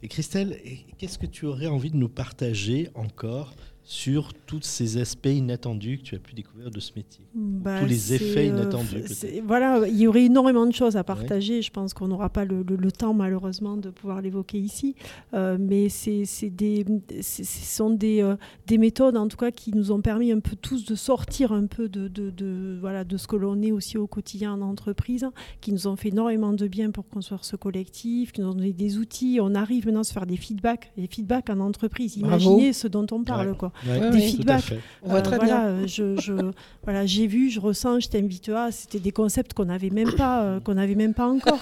Et 0.02 0.08
Christelle, 0.08 0.56
qu'est-ce 0.98 1.18
que 1.18 1.26
tu 1.26 1.46
aurais 1.46 1.66
envie 1.66 1.90
de 1.90 1.96
nous 1.96 2.08
partager 2.08 2.88
encore 2.94 3.54
sur 3.90 4.34
tous 4.46 4.60
ces 4.64 4.98
aspects 4.98 5.30
inattendus 5.32 5.96
que 5.96 6.02
tu 6.02 6.14
as 6.14 6.18
pu 6.18 6.34
découvrir 6.34 6.70
de 6.70 6.78
ce 6.78 6.92
métier 6.94 7.24
Bah, 7.34 7.80
tous 7.80 7.86
les 7.86 8.12
effets 8.12 8.50
euh, 8.50 8.54
inattendus, 8.54 9.02
Voilà, 9.46 9.88
il 9.88 9.96
y 9.98 10.06
aurait 10.06 10.24
énormément 10.24 10.66
de 10.66 10.74
choses 10.74 10.98
à 10.98 11.04
partager. 11.04 11.62
Je 11.62 11.70
pense 11.70 11.94
qu'on 11.94 12.08
n'aura 12.08 12.28
pas 12.28 12.44
le, 12.44 12.62
le- 12.68 12.76
le 12.76 12.92
temps, 12.92 13.14
malheureusement, 13.14 13.78
de 13.78 13.88
pouvoir 13.88 14.20
l'évoquer 14.20 14.58
ici. 14.58 14.94
Euh, 15.32 15.56
mais 15.58 15.88
c'est, 15.88 16.24
des, 16.50 16.84
ce 17.22 17.42
sont 17.44 17.88
des, 17.88 18.20
euh, 18.20 18.36
des 18.66 18.76
méthodes, 18.76 19.16
en 19.16 19.26
tout 19.26 19.38
cas, 19.38 19.50
qui 19.50 19.70
nous 19.74 19.90
ont 19.90 20.02
permis 20.02 20.32
un 20.32 20.40
peu 20.40 20.54
tous 20.54 20.84
de 20.84 20.94
sortir 20.94 21.52
un 21.52 21.64
peu 21.64 21.88
de, 21.88 22.08
de, 22.08 22.28
de- 22.28 22.76
voilà, 22.78 23.04
de 23.04 23.16
ce 23.16 23.26
que 23.26 23.36
l'on 23.36 23.62
est 23.62 23.72
aussi 23.72 23.96
au 23.96 24.06
quotidien 24.06 24.52
en 24.52 24.60
entreprise, 24.60 25.26
qui 25.62 25.72
nous 25.72 25.86
ont 25.86 25.96
fait 25.96 26.08
énormément 26.08 26.52
de 26.52 26.68
bien 26.68 26.90
pour 26.90 27.08
construire 27.08 27.42
ce 27.42 27.56
collectif, 27.56 28.32
qui 28.32 28.42
nous 28.42 28.48
ont 28.48 28.54
donné 28.54 28.74
des 28.74 28.98
outils. 28.98 29.38
On 29.40 29.54
arrive 29.54 29.86
maintenant 29.86 30.00
à 30.00 30.04
se 30.04 30.12
faire 30.12 30.26
des 30.26 30.36
feedbacks, 30.36 30.92
des 30.98 31.06
feedbacks 31.06 31.48
en 31.48 31.60
entreprise. 31.60 32.18
Bravo. 32.18 32.34
Imaginez 32.44 32.74
ce 32.74 32.86
dont 32.86 33.06
on 33.12 33.24
parle, 33.24 33.48
Ouais. 33.52 33.56
quoi. 33.56 33.72
Ouais, 33.86 34.10
Des 34.10 34.16
à 34.18 34.20
feedbacks. 34.20 34.74
On 35.02 35.10
voit 35.10 35.18
Euh, 35.18 35.22
très 35.22 35.36
voilà, 35.36 35.54
bien. 35.54 35.66
euh, 35.66 35.86
je, 35.86 36.16
je- 36.20 36.50
voilà, 36.84 37.06
j'ai 37.06 37.26
vu, 37.26 37.50
je 37.50 37.60
ressens, 37.60 38.00
je 38.00 38.08
t'invite 38.08 38.48
à. 38.48 38.70
C'était 38.72 38.98
des 38.98 39.12
concepts 39.12 39.52
qu'on 39.54 39.66
n'avait 39.66 39.90
même 39.90 40.12
pas, 40.14 40.42
euh, 40.42 40.60
qu'on 40.60 40.74
n'avait 40.74 40.94
même 40.94 41.14
pas 41.14 41.26
encore, 41.28 41.60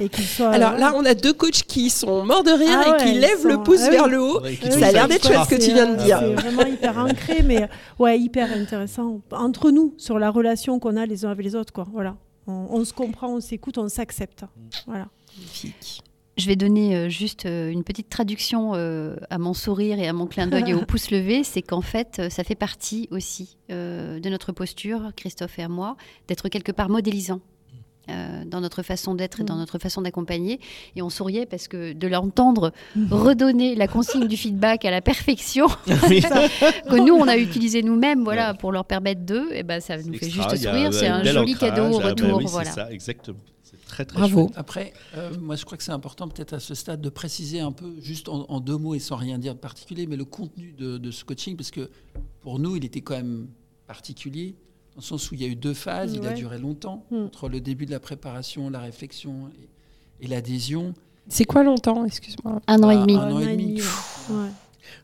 et 0.00 0.08
qu'ils 0.08 0.24
soient. 0.24 0.50
Alors 0.50 0.72
là, 0.78 0.92
on 0.96 1.04
a 1.04 1.14
deux 1.14 1.32
coachs 1.32 1.62
qui 1.66 1.90
sont 1.90 2.24
morts 2.24 2.42
de 2.44 2.50
rire 2.50 2.80
Ah 2.86 2.96
et 2.98 3.04
qui 3.04 3.18
lèvent 3.18 3.46
le 3.46 3.62
pouce 3.62 3.82
ah 3.86 3.90
vers 3.90 4.04
oui. 4.04 4.10
le 4.12 4.20
haut. 4.22 4.40
Oui, 4.42 4.56
Ça 4.62 4.66
a 4.68 4.88
oui, 4.88 4.92
l'air 4.94 5.08
d'être 5.08 5.26
chouette 5.26 5.40
ce 5.44 5.54
que 5.56 5.60
tu 5.62 5.72
viens 5.72 5.92
de 5.94 5.98
c'est, 5.98 6.04
dire. 6.04 6.18
euh, 6.22 6.34
C'est 6.36 6.42
vraiment 6.42 6.66
hyper 6.66 6.96
ancré, 6.98 7.42
mais 7.44 7.68
ouais, 7.98 8.18
hyper 8.18 8.50
intéressant 8.52 9.20
entre 9.32 9.70
nous 9.70 9.94
sur 9.98 10.18
la 10.18 10.30
relation 10.30 10.78
qu'on 10.78 10.96
a 10.96 11.04
les 11.06 11.24
uns 11.24 11.30
avec 11.30 11.44
les 11.44 11.54
autres, 11.54 11.72
quoi. 11.72 11.86
Voilà, 11.92 12.16
on, 12.46 12.66
on 12.70 12.84
se 12.84 12.92
comprend, 12.92 13.28
on 13.34 13.40
s'écoute, 13.40 13.76
on 13.78 13.88
s'accepte. 13.88 14.44
Voilà. 14.86 15.08
Magnifique. 15.36 16.02
Je 16.40 16.46
vais 16.46 16.56
donner 16.56 16.96
euh, 16.96 17.08
juste 17.10 17.44
euh, 17.46 17.70
une 17.70 17.84
petite 17.84 18.08
traduction 18.08 18.72
euh, 18.74 19.14
à 19.28 19.36
mon 19.38 19.52
sourire 19.54 19.98
et 19.98 20.08
à 20.08 20.12
mon 20.14 20.26
clin 20.26 20.46
d'œil 20.46 20.70
et 20.70 20.74
au 20.74 20.80
pouce 20.86 21.10
levé. 21.10 21.44
C'est 21.44 21.60
qu'en 21.62 21.82
fait, 21.82 22.22
ça 22.30 22.44
fait 22.44 22.54
partie 22.54 23.08
aussi 23.10 23.58
de 23.68 24.28
notre 24.30 24.50
posture, 24.52 25.12
Christophe 25.16 25.58
et 25.58 25.62
à 25.62 25.68
moi, 25.68 25.96
d'être 26.28 26.48
quelque 26.48 26.72
part 26.72 26.88
modélisant. 26.88 27.40
euh, 28.08 28.44
dans 28.44 28.60
notre 28.60 28.82
façon 28.82 29.14
d'être 29.14 29.40
et 29.40 29.44
dans 29.44 29.54
Mm. 29.54 29.58
notre 29.58 29.78
façon 29.78 30.00
d'accompagner. 30.02 30.58
Et 30.96 31.02
on 31.02 31.10
souriait 31.10 31.46
parce 31.46 31.68
que 31.68 31.92
de 31.92 32.08
l'entendre 32.08 32.72
redonner 33.10 33.76
la 33.76 33.86
consigne 33.86 34.26
du 34.26 34.36
feedback 34.36 34.84
à 34.84 34.90
la 34.90 35.00
perfection, 35.00 35.66
que 35.86 36.96
nous, 37.06 37.14
on 37.14 37.28
a 37.28 37.36
utilisé 37.36 37.82
nous-mêmes 37.82 38.24
voilà, 38.24 38.54
pour 38.54 38.72
leur 38.72 38.84
permettre 38.84 39.20
d'eux, 39.20 39.48
et 39.52 39.62
ben, 39.62 39.78
ça 39.80 39.96
nous 39.98 40.14
fait 40.14 40.26
Extra, 40.26 40.48
juste 40.54 40.64
sourire. 40.68 40.92
C'est 40.92 41.06
un 41.06 41.22
joli 41.22 41.52
ancrage. 41.52 41.70
cadeau 41.70 41.84
au 41.92 41.98
Ah, 42.00 42.02
bah 42.02 42.08
retour. 42.08 42.38
oui, 42.38 42.46
voilà. 42.48 42.70
ça, 42.72 42.90
exactement. 42.90 43.38
Très 43.90 44.04
très 44.04 44.18
Bravo. 44.18 44.42
chouette. 44.46 44.52
Après, 44.56 44.92
euh, 45.16 45.32
moi 45.40 45.56
je 45.56 45.64
crois 45.64 45.76
que 45.76 45.82
c'est 45.84 45.90
important 45.90 46.28
peut-être 46.28 46.52
à 46.52 46.60
ce 46.60 46.74
stade 46.76 47.00
de 47.00 47.08
préciser 47.08 47.58
un 47.60 47.72
peu, 47.72 47.94
juste 48.00 48.28
en, 48.28 48.46
en 48.48 48.60
deux 48.60 48.76
mots 48.76 48.94
et 48.94 49.00
sans 49.00 49.16
rien 49.16 49.36
dire 49.38 49.54
de 49.54 49.58
particulier, 49.58 50.06
mais 50.06 50.14
le 50.16 50.24
contenu 50.24 50.72
de, 50.78 50.96
de 50.96 51.10
ce 51.10 51.24
coaching, 51.24 51.56
parce 51.56 51.72
que 51.72 51.90
pour 52.40 52.58
nous, 52.60 52.76
il 52.76 52.84
était 52.84 53.00
quand 53.00 53.16
même 53.16 53.48
particulier, 53.88 54.54
dans 54.94 55.00
le 55.00 55.02
sens 55.02 55.30
où 55.30 55.34
il 55.34 55.42
y 55.42 55.44
a 55.44 55.48
eu 55.48 55.56
deux 55.56 55.74
phases, 55.74 56.14
il 56.14 56.24
a 56.26 56.32
duré 56.34 56.58
longtemps, 56.58 57.04
Mm. 57.10 57.16
entre 57.24 57.48
le 57.48 57.60
début 57.60 57.84
de 57.86 57.90
la 57.90 58.00
préparation, 58.00 58.70
la 58.70 58.78
réflexion 58.80 59.50
et, 60.20 60.24
et 60.24 60.28
l'adhésion. 60.28 60.94
C'est 61.28 61.44
quoi 61.44 61.62
longtemps 61.64 62.04
Excuse-moi? 62.04 62.60
Un 62.68 62.82
an 62.84 62.90
et 62.90 62.96
demi. 62.98 63.14
Un 63.16 63.32
an 63.32 63.40
et 63.40 63.56
demi. 63.56 63.80
ouais. 64.30 64.48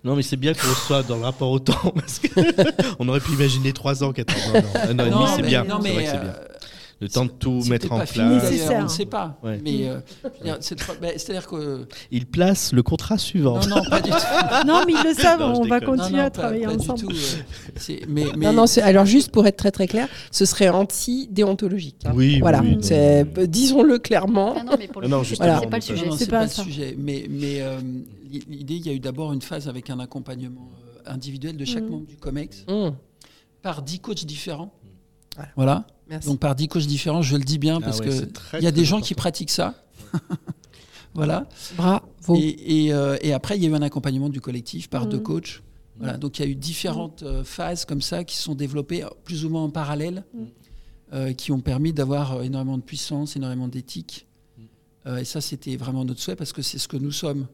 Non, 0.05 0.17
mais 0.17 0.23
c'est 0.23 0.37
bien 0.37 0.53
qu'on 0.53 0.75
soit 0.87 1.03
dans 1.05 1.17
le 1.17 1.23
rapport 1.23 1.51
au 1.51 1.59
temps, 1.59 1.91
parce 1.95 2.21
qu'on 2.21 3.09
aurait 3.09 3.21
pu 3.21 3.33
imaginer 3.33 3.73
3 3.73 4.03
ans, 4.05 4.13
4 4.13 4.35
ans. 4.35 4.53
Non, 4.55 4.61
non, 4.63 4.69
un 4.75 4.99
an 5.01 5.07
et 5.07 5.11
demi, 5.11 5.25
c'est 5.37 5.43
bien. 5.43 5.65
non, 5.65 5.79
C'est 5.81 5.89
mais, 5.89 5.95
vrai 5.95 6.05
que 6.05 6.11
c'est 6.11 6.17
euh, 6.17 6.23
bien. 6.23 6.35
Le 6.99 7.11
temps 7.11 7.27
de 7.27 7.31
tout 7.31 7.63
mettre 7.69 7.93
en 7.93 8.07
fini, 8.07 8.39
place. 8.39 8.71
on 8.71 8.83
ne 8.85 8.89
sait 8.89 9.05
pas. 9.05 9.39
Ouais. 9.43 9.61
Mais 9.63 9.87
euh, 9.87 10.01
c'est-à-dire 10.61 11.47
que 11.47 11.87
Il 12.11 12.25
place 12.25 12.73
le 12.73 12.83
contrat 12.83 13.19
suivant. 13.19 13.61
non, 13.61 13.77
non, 13.77 13.83
pas 13.91 14.01
du 14.01 14.09
tout. 14.11 14.17
Non, 14.67 14.81
mais 14.87 14.95
ils 14.95 15.09
le 15.09 15.13
savent, 15.15 15.41
Non, 15.41 15.61
on 15.61 15.67
va 15.67 15.81
continuer 15.81 16.11
Non, 16.13 16.17
non, 16.17 16.23
à 16.23 16.25
pas- 16.25 16.31
travailler 16.31 16.65
pas 16.65 16.75
du 16.77 16.79
ensemble. 16.91 17.01
tout, 17.01 17.11
euh, 17.11 17.43
c'est- 17.77 18.01
mais, 18.09 18.25
mais- 18.37 18.47
Non, 18.47 18.53
non, 18.55 18.67
c'est- 18.67 18.81
alors 18.81 19.05
juste 19.05 19.31
pour 19.31 19.47
être 19.47 19.57
très 19.59 19.71
très 19.71 19.87
clair, 19.87 20.09
ce 20.31 20.47
serait 20.47 20.71
anti-déontologique. 20.71 21.97
hein. 22.07 22.13
Oui, 22.15 22.41
Voilà, 22.41 22.61
oui, 22.63 22.79
disons-le 23.47 23.99
clairement. 23.99 24.55
Ah 24.59 24.65
non, 24.65 24.73
mais 24.79 24.89
pour 24.89 25.03
le 25.03 25.09
Non, 25.09 25.23
Voilà. 25.37 25.61
c'est 25.61 25.67
pas 25.69 25.77
le 25.77 25.83
sujet. 25.83 26.05
Non, 26.05 26.11
non, 26.13 26.17
C'est 26.17 26.25
c'est 26.25 26.31
pas 26.31 26.41
pas, 26.41 26.49
ça. 26.49 26.63
le 26.65 26.71
sujet. 26.71 26.95
Mais, 26.99 27.27
mais 27.29 27.61
euh, 27.61 27.79
l'idée, 28.49 28.75
il 28.77 28.87
y 28.87 28.91
a 28.91 28.93
eu 28.93 29.01
d'abord 29.01 29.33
une 29.35 29.43
phase 29.43 29.69
avec 29.69 29.91
un 29.91 29.99
accompagnement 30.01 30.71
euh, 31.07 31.13
individuel 31.13 31.57
de 31.59 31.65
chaque 31.67 31.83
Mhm. 31.85 31.91
membre 31.91 32.07
du 32.07 32.17
COMEX 32.17 32.65
Mmh. 32.69 32.89
par 33.63 33.83
10 33.83 34.01
coachs 34.01 34.25
différents. 34.25 34.73
Voilà. 35.37 35.51
Voilà. 35.57 35.87
Merci. 36.09 36.29
Donc 36.29 36.39
par 36.41 36.55
10 36.55 36.69
coachs 36.69 36.87
différents, 36.87 37.23
je 37.23 37.37
le 37.37 37.45
dis 37.45 37.59
bien 37.59 37.79
Ah 37.83 37.85
parce 37.85 37.99
ouais, 38.01 38.07
que 38.07 38.11
c'est 38.13 38.33
très, 38.33 38.59
il 38.59 38.65
y 38.65 38.67
a 38.67 38.71
très 38.73 38.81
des 38.81 38.85
gens 38.85 39.01
qui 39.01 39.15
pratiquent 39.15 39.51
ça. 39.51 39.75
voilà. 41.15 41.49
Bravo. 41.77 42.05
Et, 42.37 42.85
et, 42.87 42.93
euh, 42.93 43.17
et 43.23 43.33
après, 43.33 43.57
il 43.57 43.63
y 43.63 43.67
a 43.67 43.71
eu 43.71 43.75
un 43.75 43.83
accompagnement 43.83 44.29
du 44.29 44.41
collectif 44.41 44.89
par 44.89 45.05
Mhm. 45.05 45.11
deux 45.11 45.19
coachs. 45.21 45.63
Voilà. 45.99 46.19
Donc 46.19 46.39
il 46.39 46.45
y 46.45 46.49
a 46.49 46.51
eu 46.51 46.55
différentes 46.55 47.23
euh, 47.23 47.43
phases 47.43 47.85
comme 47.87 48.03
ça 48.03 48.23
qui 48.25 48.37
sont 48.37 48.55
développées 48.55 49.05
plus 49.25 49.45
ou 49.47 49.49
moins 49.51 49.63
en 49.65 49.71
parallèle, 49.71 50.25
Mhm. 50.35 50.47
euh, 51.15 51.33
qui 51.33 51.53
ont 51.53 51.61
permis 51.61 51.93
d'avoir 51.93 52.43
énormément 52.43 52.77
de 52.77 52.83
puissance, 52.83 53.35
énormément 53.37 53.67
d'éthique. 53.69 54.27
Mhm. 54.59 54.65
Euh, 55.07 55.17
et 55.19 55.25
ça, 55.25 55.41
c'était 55.41 55.77
vraiment 55.77 56.05
notre 56.05 56.21
souhait 56.21 56.37
parce 56.37 56.53
que 56.53 56.63
c'est 56.63 56.79
ce 56.79 56.87
que 56.89 56.97
nous 56.99 57.13
sommes 57.13 57.47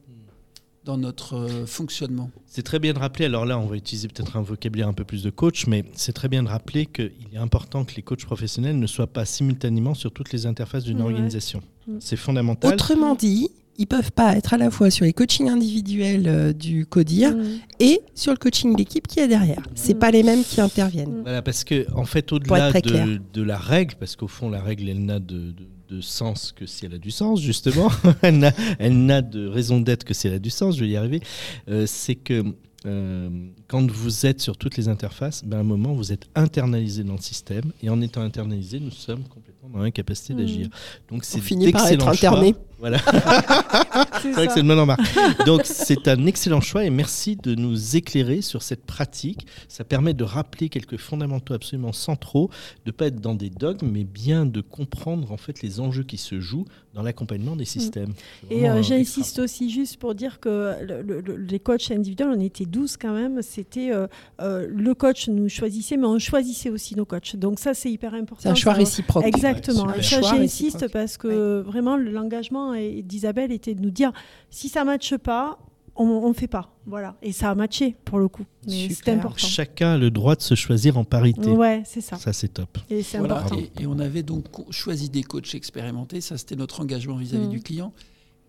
dans 0.84 0.96
notre 0.96 1.34
euh, 1.36 1.66
fonctionnement. 1.66 2.30
C'est 2.46 2.62
très 2.62 2.78
bien 2.80 2.92
de 2.92 2.98
rappeler, 2.98 3.26
alors 3.26 3.46
là 3.46 3.58
on 3.58 3.66
va 3.66 3.76
utiliser 3.76 4.08
peut-être 4.08 4.36
un 4.36 4.42
vocabulaire 4.42 4.88
un 4.88 4.92
peu 4.92 5.04
plus 5.04 5.22
de 5.22 5.30
coach, 5.30 5.66
mais 5.66 5.84
c'est 5.94 6.12
très 6.12 6.28
bien 6.28 6.42
de 6.42 6.48
rappeler 6.48 6.86
qu'il 6.86 7.12
est 7.32 7.36
important 7.38 7.84
que 7.84 7.94
les 7.94 8.02
coachs 8.02 8.24
professionnels 8.24 8.78
ne 8.78 8.86
soient 8.86 9.06
pas 9.06 9.24
simultanément 9.24 9.94
sur 9.94 10.10
toutes 10.12 10.32
les 10.32 10.46
interfaces 10.46 10.84
d'une 10.84 10.98
Ouais. 10.98 11.04
organisation. 11.04 11.60
Mm. 11.86 11.92
C'est 12.00 12.16
fondamental. 12.16 12.72
Autrement 12.74 13.14
dit, 13.14 13.50
ils 13.78 13.86
peuvent 13.86 14.12
pas 14.12 14.36
être 14.36 14.52
à 14.54 14.58
la 14.58 14.70
fois 14.70 14.90
sur 14.90 15.04
les 15.04 15.12
coachings 15.12 15.48
individuels 15.48 16.26
euh, 16.28 16.52
du 16.52 16.84
CODIR 16.84 17.30
Mm. 17.36 17.42
et 17.80 18.00
sur 18.14 18.32
le 18.32 18.38
coaching 18.38 18.74
d'équipe 18.76 19.06
qui 19.06 19.20
est 19.20 19.28
derrière. 19.28 19.62
C'est 19.76 19.94
Mm. 19.94 19.98
pas 20.00 20.10
les 20.10 20.22
mêmes 20.24 20.42
qui 20.44 20.60
interviennent. 20.60 21.22
Voilà, 21.22 21.42
parce 21.42 21.62
que 21.64 21.86
en 21.94 22.04
fait, 22.04 22.32
au-delà 22.32 22.72
de 22.72 23.42
la 23.42 23.56
règle, 23.56 23.94
parce 24.00 24.16
qu'au 24.16 24.28
fond, 24.28 24.50
la 24.50 24.60
règle, 24.60 24.88
elle 24.88 25.04
n'a 25.04 25.20
de, 25.20 25.52
de- 25.52 25.54
de 25.92 26.00
sens 26.00 26.52
que 26.52 26.64
si 26.66 26.86
elle 26.86 26.94
a 26.94 26.98
du 26.98 27.10
sens, 27.10 27.40
justement. 27.40 27.90
elle 28.22 28.38
n'a- 28.38 29.22
de 29.22 29.46
raison 29.46 29.80
d'être 29.80 30.04
que 30.04 30.14
si 30.14 30.26
elle 30.26 30.34
a 30.34 30.38
du 30.38 30.50
sens, 30.50 30.76
je 30.76 30.84
vais 30.84 30.90
y 30.90 30.96
arriver. 30.96 31.20
Euh, 31.68 31.84
c'est 31.86 32.14
que 32.14 32.44
euh, 32.84 33.28
quand 33.68 33.88
vous 33.90 34.26
êtes 34.26 34.40
sur 34.40 34.56
toutes 34.56 34.76
les 34.76 34.88
interfaces, 34.88 35.44
ben, 35.44 35.58
à 35.58 35.60
un 35.60 35.64
moment, 35.64 35.92
vous 35.92 36.10
êtes 36.12 36.26
internalisé 36.34 37.04
dans 37.04 37.12
le 37.14 37.20
système. 37.20 37.72
Et 37.82 37.90
en 37.90 38.00
étant 38.00 38.22
internalisé, 38.22 38.80
nous 38.80 38.90
sommes 38.90 39.22
complètement 39.24 39.68
dans 39.68 39.78
l'incapacité 39.84 40.34
Mm. 40.34 40.36
d'agir. 40.38 40.68
Donc, 41.10 41.24
c'est 41.24 41.40
finit 41.40 41.70
par 41.70 41.86
être 41.86 42.08
interné. 42.08 42.54
Voilà. 42.80 42.98
C'est 44.22 44.32
vrai 44.32 44.46
que 44.46 44.52
c'est 44.54 44.60
une 44.60 44.68
bonne 44.68 44.78
remarque. 44.80 45.00
Donc 45.46 45.62
c'est 45.64 46.08
un 46.08 46.26
excellent 46.26 46.60
choix 46.60 46.84
et 46.84 46.90
merci 46.90 47.36
de 47.36 47.54
nous 47.54 47.96
éclairer 47.96 48.40
sur 48.42 48.62
cette 48.62 48.84
pratique. 48.84 49.46
Ça 49.68 49.84
permet 49.84 50.14
de 50.14 50.24
rappeler 50.24 50.68
quelques 50.68 50.96
fondamentaux 50.98 51.54
absolument 51.54 51.92
centraux, 51.92 52.50
de 52.86 52.90
pas 52.90 53.06
être 53.06 53.20
dans 53.20 53.34
des 53.34 53.50
dogmes, 53.50 53.88
mais 53.90 54.04
bien 54.04 54.46
de 54.46 54.60
comprendre 54.60 55.32
en 55.32 55.36
fait 55.36 55.62
les 55.62 55.80
enjeux 55.80 56.04
qui 56.04 56.16
se 56.18 56.40
jouent 56.40 56.66
dans 56.94 57.02
l'accompagnement 57.02 57.56
des 57.56 57.64
systèmes. 57.64 58.12
C'est 58.48 58.54
Et 58.54 58.68
euh, 58.68 58.82
j'insiste 58.82 59.38
aussi 59.38 59.70
juste 59.70 59.96
pour 59.96 60.14
dire 60.14 60.40
que 60.40 60.74
le- 60.82 61.00
le- 61.02 61.20
le- 61.20 61.36
les 61.36 61.58
coachs 61.58 61.90
individuels, 61.90 62.28
on 62.36 62.40
était 62.40 62.66
12 62.66 62.96
quand 62.98 63.14
même. 63.14 63.40
C'était 63.42 63.90
euh, 63.92 64.06
euh, 64.42 64.66
le 64.70 64.94
coach 64.94 65.28
nous 65.28 65.48
choisissait, 65.48 65.96
mais 65.96 66.06
on 66.06 66.18
choisissait 66.18 66.68
aussi 66.68 66.94
nos 66.94 67.06
coachs. 67.06 67.34
Donc 67.36 67.58
ça, 67.58 67.72
c'est 67.72 67.90
hyper 67.90 68.12
important. 68.14 68.42
C'est 68.42 68.48
un 68.50 68.54
choix 68.54 68.74
réciproque. 68.74 69.24
Exactement. 69.26 69.86
Ouais, 69.86 70.02
ça, 70.02 70.20
j'insiste 70.36 70.88
parce 70.92 71.16
que 71.16 71.60
vraiment, 71.62 71.96
le- 71.96 72.10
l'engagement 72.10 72.74
d'Isabelle 73.02 73.52
était 73.52 73.74
de 73.74 73.80
nous 73.80 73.90
dire 73.90 74.11
si 74.50 74.68
ça 74.68 74.80
ne 74.80 74.86
matche 74.86 75.16
pas, 75.16 75.58
on 75.94 76.26
ne 76.28 76.32
fait 76.34 76.48
pas. 76.48 76.74
Voilà. 76.86 77.16
Et 77.22 77.32
ça 77.32 77.50
a 77.50 77.54
matché 77.54 77.94
pour 78.04 78.18
le 78.18 78.26
coup. 78.28 78.44
Mais 78.66 78.88
c'était 78.88 79.10
important. 79.12 79.46
Chacun 79.46 79.92
a 79.94 79.98
le 79.98 80.10
droit 80.10 80.34
de 80.36 80.40
se 80.42 80.54
choisir 80.54 80.96
en 80.96 81.04
parité. 81.04 81.50
Ouais, 81.50 81.82
c'est 81.84 82.00
ça. 82.00 82.16
Ça 82.16 82.32
c'est 82.32 82.48
top. 82.48 82.78
Et 82.90 83.02
c'est 83.02 83.18
Voilà. 83.18 83.38
important. 83.40 83.58
Et, 83.58 83.82
et 83.82 83.86
on 83.86 83.98
avait 83.98 84.22
donc 84.22 84.46
choisi 84.70 85.10
des 85.10 85.22
coachs 85.22 85.54
expérimentés. 85.54 86.20
Ça, 86.22 86.38
c'était 86.38 86.56
notre 86.56 86.80
engagement 86.80 87.16
vis-à-vis 87.16 87.46
Mm. 87.46 87.50
du 87.50 87.60
client. 87.62 87.92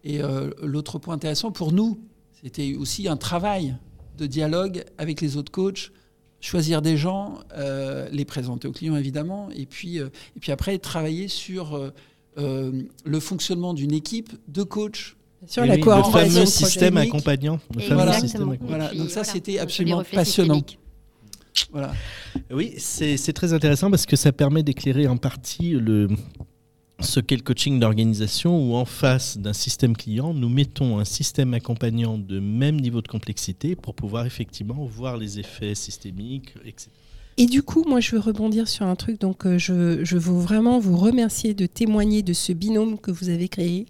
Et 0.05 0.21
euh, 0.23 0.51
l'autre 0.61 0.99
point 0.99 1.15
intéressant 1.15 1.51
pour 1.51 1.71
nous, 1.73 1.99
c'était 2.41 2.75
aussi 2.75 3.07
un 3.09 3.17
travail 3.17 3.75
de 4.17 4.25
dialogue 4.25 4.85
avec 4.97 5.19
les 5.21 5.35
autres 5.37 5.51
coachs 5.51 5.91
choisir 6.39 6.81
des 6.81 6.97
gens, 6.97 7.39
euh, 7.57 8.07
les 8.11 8.25
présenter 8.25 8.67
aux 8.67 8.73
clients 8.73 8.97
évidemment, 8.97 9.49
et 9.55 9.65
puis, 9.65 9.99
euh, 9.99 10.09
et 10.35 10.39
puis 10.41 10.51
après 10.51 10.77
travailler 10.77 11.29
sur 11.29 11.73
euh, 11.75 11.89
euh, 12.37 12.83
le 13.05 13.19
fonctionnement 13.21 13.73
d'une 13.73 13.93
équipe 13.93 14.33
de 14.49 14.63
coachs. 14.63 15.15
Sur 15.47 15.65
la 15.65 15.75
oui, 15.75 15.81
le 15.81 16.03
fameux 16.03 16.45
système 16.45 16.97
accompagnant. 16.97 17.59
Le 17.75 17.81
Et 17.81 17.83
fameux 17.85 17.95
Voilà. 18.03 18.19
système 18.19 18.49
accompagnant. 18.51 18.93
Donc 18.95 19.09
ça, 19.09 19.21
voilà, 19.21 19.33
c'était 19.33 19.59
absolument 19.59 20.03
passionnant. 20.03 20.61
Voilà. 21.71 21.93
Oui, 22.51 22.73
c'est 22.77 23.17
c'est 23.17 23.33
très 23.33 23.53
intéressant 23.53 23.89
parce 23.89 24.05
que 24.05 24.15
ça 24.15 24.31
permet 24.31 24.63
d'éclairer 24.63 25.07
en 25.07 25.17
partie 25.17 25.71
le, 25.71 26.07
ce 26.99 27.19
qu'est 27.19 27.35
le 27.35 27.43
coaching 27.43 27.79
d'organisation 27.79 28.57
où 28.57 28.75
en 28.75 28.85
face 28.85 29.37
d'un 29.37 29.53
système 29.53 29.95
client, 29.95 30.33
nous 30.33 30.49
mettons 30.49 30.97
un 30.99 31.05
système 31.05 31.53
accompagnant 31.53 32.17
de 32.17 32.39
même 32.39 32.79
niveau 32.79 33.01
de 33.01 33.07
complexité 33.07 33.75
pour 33.75 33.93
pouvoir 33.93 34.25
effectivement 34.25 34.83
voir 34.85 35.17
les 35.17 35.39
effets 35.39 35.75
systémiques, 35.75 36.53
etc. 36.65 36.89
Et 37.37 37.47
du 37.47 37.63
coup, 37.63 37.83
moi, 37.87 37.99
je 37.99 38.11
veux 38.11 38.19
rebondir 38.19 38.67
sur 38.67 38.85
un 38.85 38.95
truc. 38.95 39.19
Donc, 39.19 39.45
euh, 39.45 39.57
je, 39.57 40.03
je 40.05 40.17
veux 40.17 40.37
vraiment 40.39 40.77
vous 40.79 40.95
remercier 40.97 41.53
de 41.53 41.65
témoigner 41.65 42.21
de 42.21 42.31
ce 42.33 42.53
binôme 42.53 42.99
que 42.99 43.09
vous 43.11 43.29
avez 43.29 43.47
créé. 43.47 43.87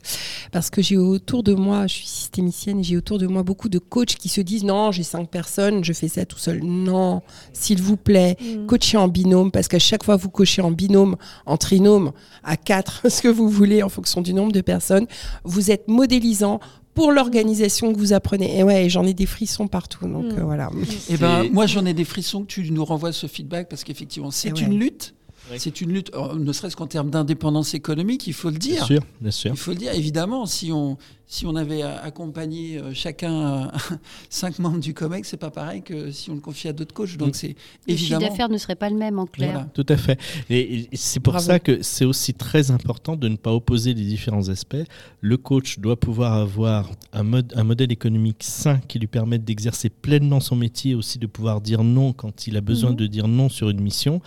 Parce 0.52 0.70
que 0.70 0.82
j'ai 0.82 0.98
autour 0.98 1.44
de 1.44 1.54
moi, 1.54 1.88
je 1.88 1.96
suis 1.96 2.08
systémicienne, 2.08 2.84
j'ai 2.84 2.96
autour 2.96 3.18
de 3.18 3.28
moi 3.28 3.44
beaucoup 3.44 3.68
de 3.70 3.80
coachs 3.80 4.16
qui 4.16 4.30
se 4.30 4.40
disent 4.40 4.64
Non, 4.64 4.92
j'ai 4.92 5.04
cinq 5.04 5.30
personnes, 5.30 5.84
je 5.84 5.92
fais 5.94 6.08
ça 6.08 6.26
tout 6.26 6.38
seul. 6.40 6.64
Non, 6.64 7.22
s'il 7.52 7.82
vous 7.82 7.98
plaît, 7.98 8.38
Mm. 8.40 8.66
coachez 8.68 8.98
en 8.98 9.08
binôme. 9.08 9.52
Parce 9.52 9.68
qu'à 9.68 9.80
chaque 9.80 10.04
fois, 10.04 10.16
vous 10.16 10.30
coachez 10.30 10.62
en 10.62 10.72
binôme, 10.72 11.16
en 11.46 11.58
trinôme, 11.58 12.12
à 12.44 12.56
quatre, 12.56 13.02
ce 13.10 13.22
que 13.22 13.28
vous 13.28 13.50
voulez 13.50 13.84
en 13.84 13.90
fonction 13.90 14.22
du 14.22 14.34
nombre 14.34 14.52
de 14.54 14.62
personnes. 14.62 15.08
Vous 15.44 15.70
êtes 15.72 15.88
modélisant 15.88 16.60
pour 16.94 17.12
l'organisation 17.12 17.92
que 17.94 17.98
vous 17.98 18.14
apprenez. 18.14 18.58
Et 18.60 18.64
ouais, 18.64 18.90
j'en 18.90 19.06
ai 19.06 19.14
des 19.14 19.26
frissons 19.26 19.68
partout. 19.68 20.08
Donc, 20.08 20.26
Mm. 20.26 20.38
euh, 20.40 20.44
voilà. 20.44 20.70
Et 21.10 21.18
ben, 21.18 21.50
moi, 21.52 21.66
j'en 21.66 21.86
ai 21.86 21.94
des 21.94 22.06
frissons 22.06 22.42
que 22.44 22.48
tu 22.48 22.70
nous 22.72 22.86
renvoies 22.86 23.12
ce 23.14 23.28
feedback 23.28 23.70
parce 23.70 23.84
qu'effectivement, 23.84 24.32
c'est 24.32 24.50
Eh 24.50 24.54
ouais. 24.54 24.62
une 24.62 24.78
lutte. 24.80 25.14
C'est 25.58 25.82
une 25.82 25.92
lutte, 25.92 26.10
euh, 26.16 26.36
ne 26.36 26.54
serait-ce 26.54 26.76
qu'en 26.78 26.88
termes 26.88 27.10
d'indépendance 27.10 27.74
économique, 27.74 28.26
il 28.28 28.34
faut 28.34 28.50
le 28.50 28.58
Bien 28.58 28.76
dire. 28.76 28.86
sûr, 28.86 29.02
bien 29.20 29.30
sûr. 29.30 29.52
Il 29.52 29.58
faut 29.58 29.72
le 29.72 29.78
dire, 29.78 29.94
évidemment, 29.94 30.46
si 30.46 30.72
on, 30.72 30.98
si 31.34 31.48
on 31.48 31.56
avait 31.56 31.82
accompagné 31.82 32.78
euh, 32.78 32.94
chacun 32.94 33.64
euh, 33.64 33.68
cinq 34.30 34.60
membres 34.60 34.80
du 34.80 34.94
COMEX, 34.94 35.30
c'est 35.30 35.38
pas 35.38 35.50
pareil 35.50 35.82
que 35.82 36.12
si 36.12 36.30
on 36.30 36.36
le 36.36 36.42
confie 36.42 36.68
à 36.68 36.74
d'autres 36.74 36.94
coachs. 36.94 37.18
Donc 37.18 37.30
Mm. 37.30 37.34
c'est 37.34 37.48
Le 37.48 37.54
chiffre 37.56 38.04
évidemment. 38.14 38.28
d'affaires 38.28 38.50
ne 38.50 38.58
serait 38.60 38.76
pas 38.76 38.90
le 38.92 38.96
même 38.98 39.18
en 39.18 39.26
clair. 39.26 39.52
Voilà. 39.52 39.68
Tout 39.74 39.86
à 39.90 39.98
fait. 39.98 40.20
Et, 40.52 40.88
c'est 40.94 41.20
pour 41.20 41.34
Bravo. 41.34 41.48
ça 41.48 41.58
que 41.60 41.82
c'est 41.82 42.06
aussi 42.06 42.36
très 42.36 42.70
important 42.70 43.16
de 43.16 43.28
ne 43.28 43.36
pas 43.36 43.52
opposer 43.52 43.96
les 43.96 44.04
différents 44.06 44.48
aspects. 44.50 44.76
Le 45.22 45.38
coach 45.38 45.80
doit 45.80 46.00
pouvoir 46.00 46.34
avoir 46.34 46.92
un, 47.14 47.24
mode, 47.24 47.52
un 47.56 47.64
modèle 47.64 47.92
économique 47.92 48.44
sain 48.44 48.78
qui 48.88 49.00
lui 49.00 49.08
permette 49.08 49.44
d'exercer 49.44 49.90
pleinement 49.90 50.40
son 50.40 50.56
métier, 50.56 50.94
aussi 50.94 51.18
de 51.18 51.26
pouvoir 51.26 51.62
dire 51.62 51.84
non 51.84 52.14
quand 52.14 52.46
il 52.46 52.58
a 52.58 52.62
besoin 52.62 52.92
Mhm. 52.92 52.96
de 52.98 53.08
dire 53.08 53.28
non 53.28 53.50
sur 53.50 53.70
une 53.70 53.82
mission. 53.82 54.22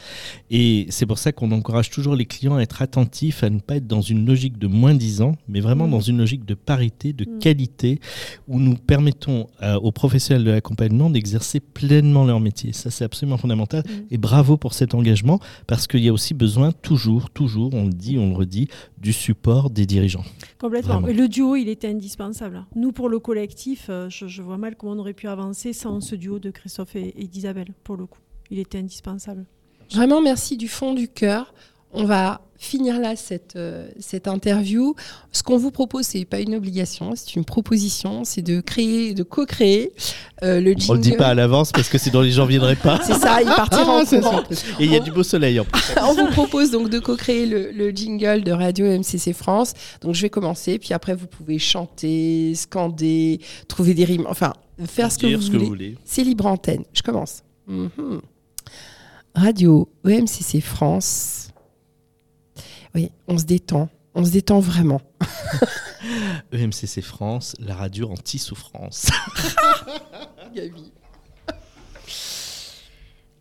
Et 0.51 0.87
c'est 0.90 1.07
pour 1.07 1.19
ça 1.19 1.31
qu'on 1.31 1.53
encourage 1.53 1.90
toujours 1.90 2.16
les 2.16 2.27
clients 2.27 2.57
à 2.57 2.62
être 2.62 2.83
attentifs, 2.83 3.45
à 3.45 3.51
ne 3.51 3.61
pas 3.61 3.77
être 3.77 3.87
dans 3.87 4.01
une 4.01 4.27
logique 4.27 4.59
de 4.59 4.66
moins 4.66 4.95
10 4.95 5.21
ans, 5.23 5.37
mais 5.49 5.61
vraiment 5.61 5.85
Mhm. 5.85 5.90
dans 5.92 6.01
une 6.01 6.19
logique 6.19 6.45
de 6.45 6.55
parité, 6.55 6.96
de 7.13 7.25
Mhm. 7.25 7.39
qualité, 7.39 8.01
où 8.49 8.59
nous 8.59 8.77
permettons 8.77 9.47
euh, 9.63 9.75
aux 9.77 9.93
professionnels 9.93 10.45
de 10.45 10.51
l'accompagnement 10.51 11.11
d'exercer 11.11 11.61
pleinement 11.61 12.25
leur 12.25 12.41
métier. 12.41 12.73
Ça, 12.73 12.91
c'est 12.91 13.05
absolument 13.05 13.37
fondamental. 13.37 13.83
Mhm. 13.87 14.07
Et 14.11 14.19
bravo 14.19 14.57
pour 14.57 14.73
cet 14.75 14.95
engagement, 14.95 15.41
parce 15.67 15.87
qu'il 15.87 16.01
y 16.05 16.09
a 16.09 16.13
aussi 16.13 16.35
besoin, 16.35 16.73
toujours, 16.73 17.31
toujours, 17.31 17.75
on 17.75 17.85
le 17.87 17.93
dit, 17.93 18.19
on 18.19 18.31
le 18.31 18.35
redit, 18.37 18.69
du 18.99 19.13
support 19.13 19.71
des 19.71 19.87
dirigeants. 19.87 20.25
Complètement. 20.59 21.01
Vraiment. 21.01 21.19
Le 21.21 21.29
duo, 21.29 21.57
il 21.57 21.69
était 21.69 21.89
indispensable. 21.89 22.65
Nous, 22.75 22.93
pour 22.93 23.09
le 23.09 23.19
collectif, 23.19 23.87
euh, 23.89 24.09
je, 24.11 24.27
je 24.27 24.43
vois 24.43 24.57
mal 24.57 24.77
comment 24.77 24.93
on 24.93 24.99
aurait 24.99 25.13
pu 25.15 25.29
avancer 25.29 25.73
sans 25.73 26.01
ce 26.01 26.15
duo 26.17 26.39
de 26.39 26.51
Christophe 26.51 26.97
et, 26.97 27.15
et 27.21 27.27
d'Isabelle, 27.27 27.69
pour 27.85 27.97
le 27.97 28.07
coup. 28.07 28.19
Il 28.51 28.59
était 28.59 28.79
indispensable. 28.79 29.45
Vraiment, 29.93 30.21
merci 30.21 30.57
du 30.57 30.69
fond 30.69 30.95
du 30.95 31.09
cœur. 31.09 31.55
On 31.97 32.05
va 32.05 32.41
finir 32.59 32.99
là 33.01 33.17
cette, 33.17 33.57
euh, 33.57 33.87
cette 34.01 34.29
interview. 34.29 34.95
Ce 35.31 35.43
qu'on 35.43 35.59
vous 35.59 35.71
propose, 35.71 36.07
c'est 36.07 36.25
pas 36.25 36.41
une 36.41 36.55
obligation, 36.55 37.13
c'est 37.15 37.37
une 37.37 37.45
proposition, 37.45 38.25
c'est 38.25 38.41
de 38.43 38.61
créer, 38.61 39.13
de 39.15 39.23
co-créer 39.23 39.93
euh, 40.43 40.61
le 40.61 40.73
jingle. 40.73 40.91
On 40.91 40.95
le 40.95 41.01
dit 41.01 41.13
pas 41.13 41.29
à 41.29 41.35
l'avance 41.35 41.71
parce 41.73 41.89
que 41.89 41.99
sinon 41.99 42.23
les 42.23 42.31
gens 42.33 42.47
viendraient 42.47 42.77
pas. 42.77 42.99
C'est 43.07 43.15
ça, 43.15 43.41
il 43.43 43.47
partira 43.47 43.85
Ah, 43.99 44.03
en 44.03 44.05
courant. 44.07 44.43
Et 44.81 44.85
il 44.85 44.93
y 44.93 44.97
a 44.97 45.01
du 45.01 45.11
beau 45.13 45.23
soleil 45.23 45.61
en 45.61 45.65
plus. 45.65 45.83
On 46.03 46.15
vous 46.15 46.27
propose 46.33 46.71
donc 46.71 46.89
de 46.89 46.99
co-créer 46.99 47.45
le, 47.47 47.71
le 47.73 47.91
jingle 47.91 48.43
de 48.43 48.53
Radio 48.53 48.87
MCC 48.87 49.33
France. 49.35 49.73
Donc 50.01 50.15
je 50.15 50.23
vais 50.23 50.31
commencer, 50.31 50.79
puis 50.79 50.95
après 50.95 51.15
vous 51.15 51.27
pouvez 51.27 51.59
chanter, 51.59 52.55
scander, 52.55 53.41
trouver 53.69 53.93
des 53.95 54.05
rimes, 54.05 54.27
enfin 54.29 54.53
faire 54.87 55.13
ce 55.13 55.19
que, 55.19 55.27
Dire 55.27 55.39
vous, 55.39 55.45
ce 55.45 55.49
voulez. 55.49 55.59
que 55.59 55.65
vous 55.65 55.71
voulez. 55.71 55.99
C'est 56.05 56.23
libre 56.23 56.47
antenne. 56.47 56.85
Je 56.95 57.03
commence. 57.03 57.43
Mhm. 57.67 58.21
Radio 59.35 59.89
EMCC 60.07 60.61
France. 60.63 61.46
Oui, 62.97 63.13
on 63.29 63.37
se 63.37 63.45
détend. 63.45 63.91
On 64.15 64.25
se 64.25 64.31
détend 64.31 64.59
vraiment. 64.59 65.03
EMCC 66.53 67.03
France, 67.03 67.55
la 67.59 67.75
radio 67.77 68.11
anti-souffrance. 68.11 69.11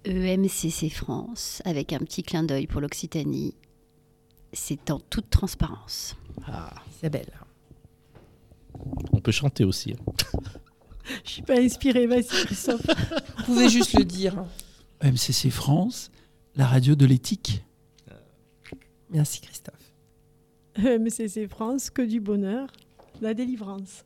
EMCC 0.06 0.88
E 0.88 0.90
France, 0.90 1.62
avec 1.64 1.94
un 1.94 2.00
petit 2.00 2.22
clin 2.22 2.44
d'œil 2.44 2.68
pour 2.68 2.82
l'Occitanie. 2.82 3.56
C'est 4.52 4.92
en 4.92 5.00
toute 5.00 5.30
transparence. 5.30 6.18
Ah, 6.46 6.74
Isabelle. 6.98 7.32
On 9.14 9.22
peut 9.22 9.32
chanter 9.32 9.64
aussi. 9.64 9.94
hein. 9.94 10.40
Je 11.24 11.32
suis 11.32 11.42
pas 11.44 11.60
inspirée, 11.62 12.08
vas-y, 12.08 12.26
Christophe. 12.26 12.86
Vous 13.38 13.44
pouvez 13.46 13.70
juste 13.70 13.94
le 13.94 14.04
dire. 14.04 14.44
MCC 15.02 15.50
France, 15.50 16.12
la 16.58 16.68
radio 16.68 16.96
de 16.96 17.06
l'éthique. 17.06 17.64
Merci 19.10 19.42
Christophe. 19.42 19.94
MCC 20.78 21.48
France, 21.48 21.90
que 21.90 22.02
du 22.02 22.20
bonheur, 22.20 22.68
la 23.22 23.34
délivrance. 23.34 24.06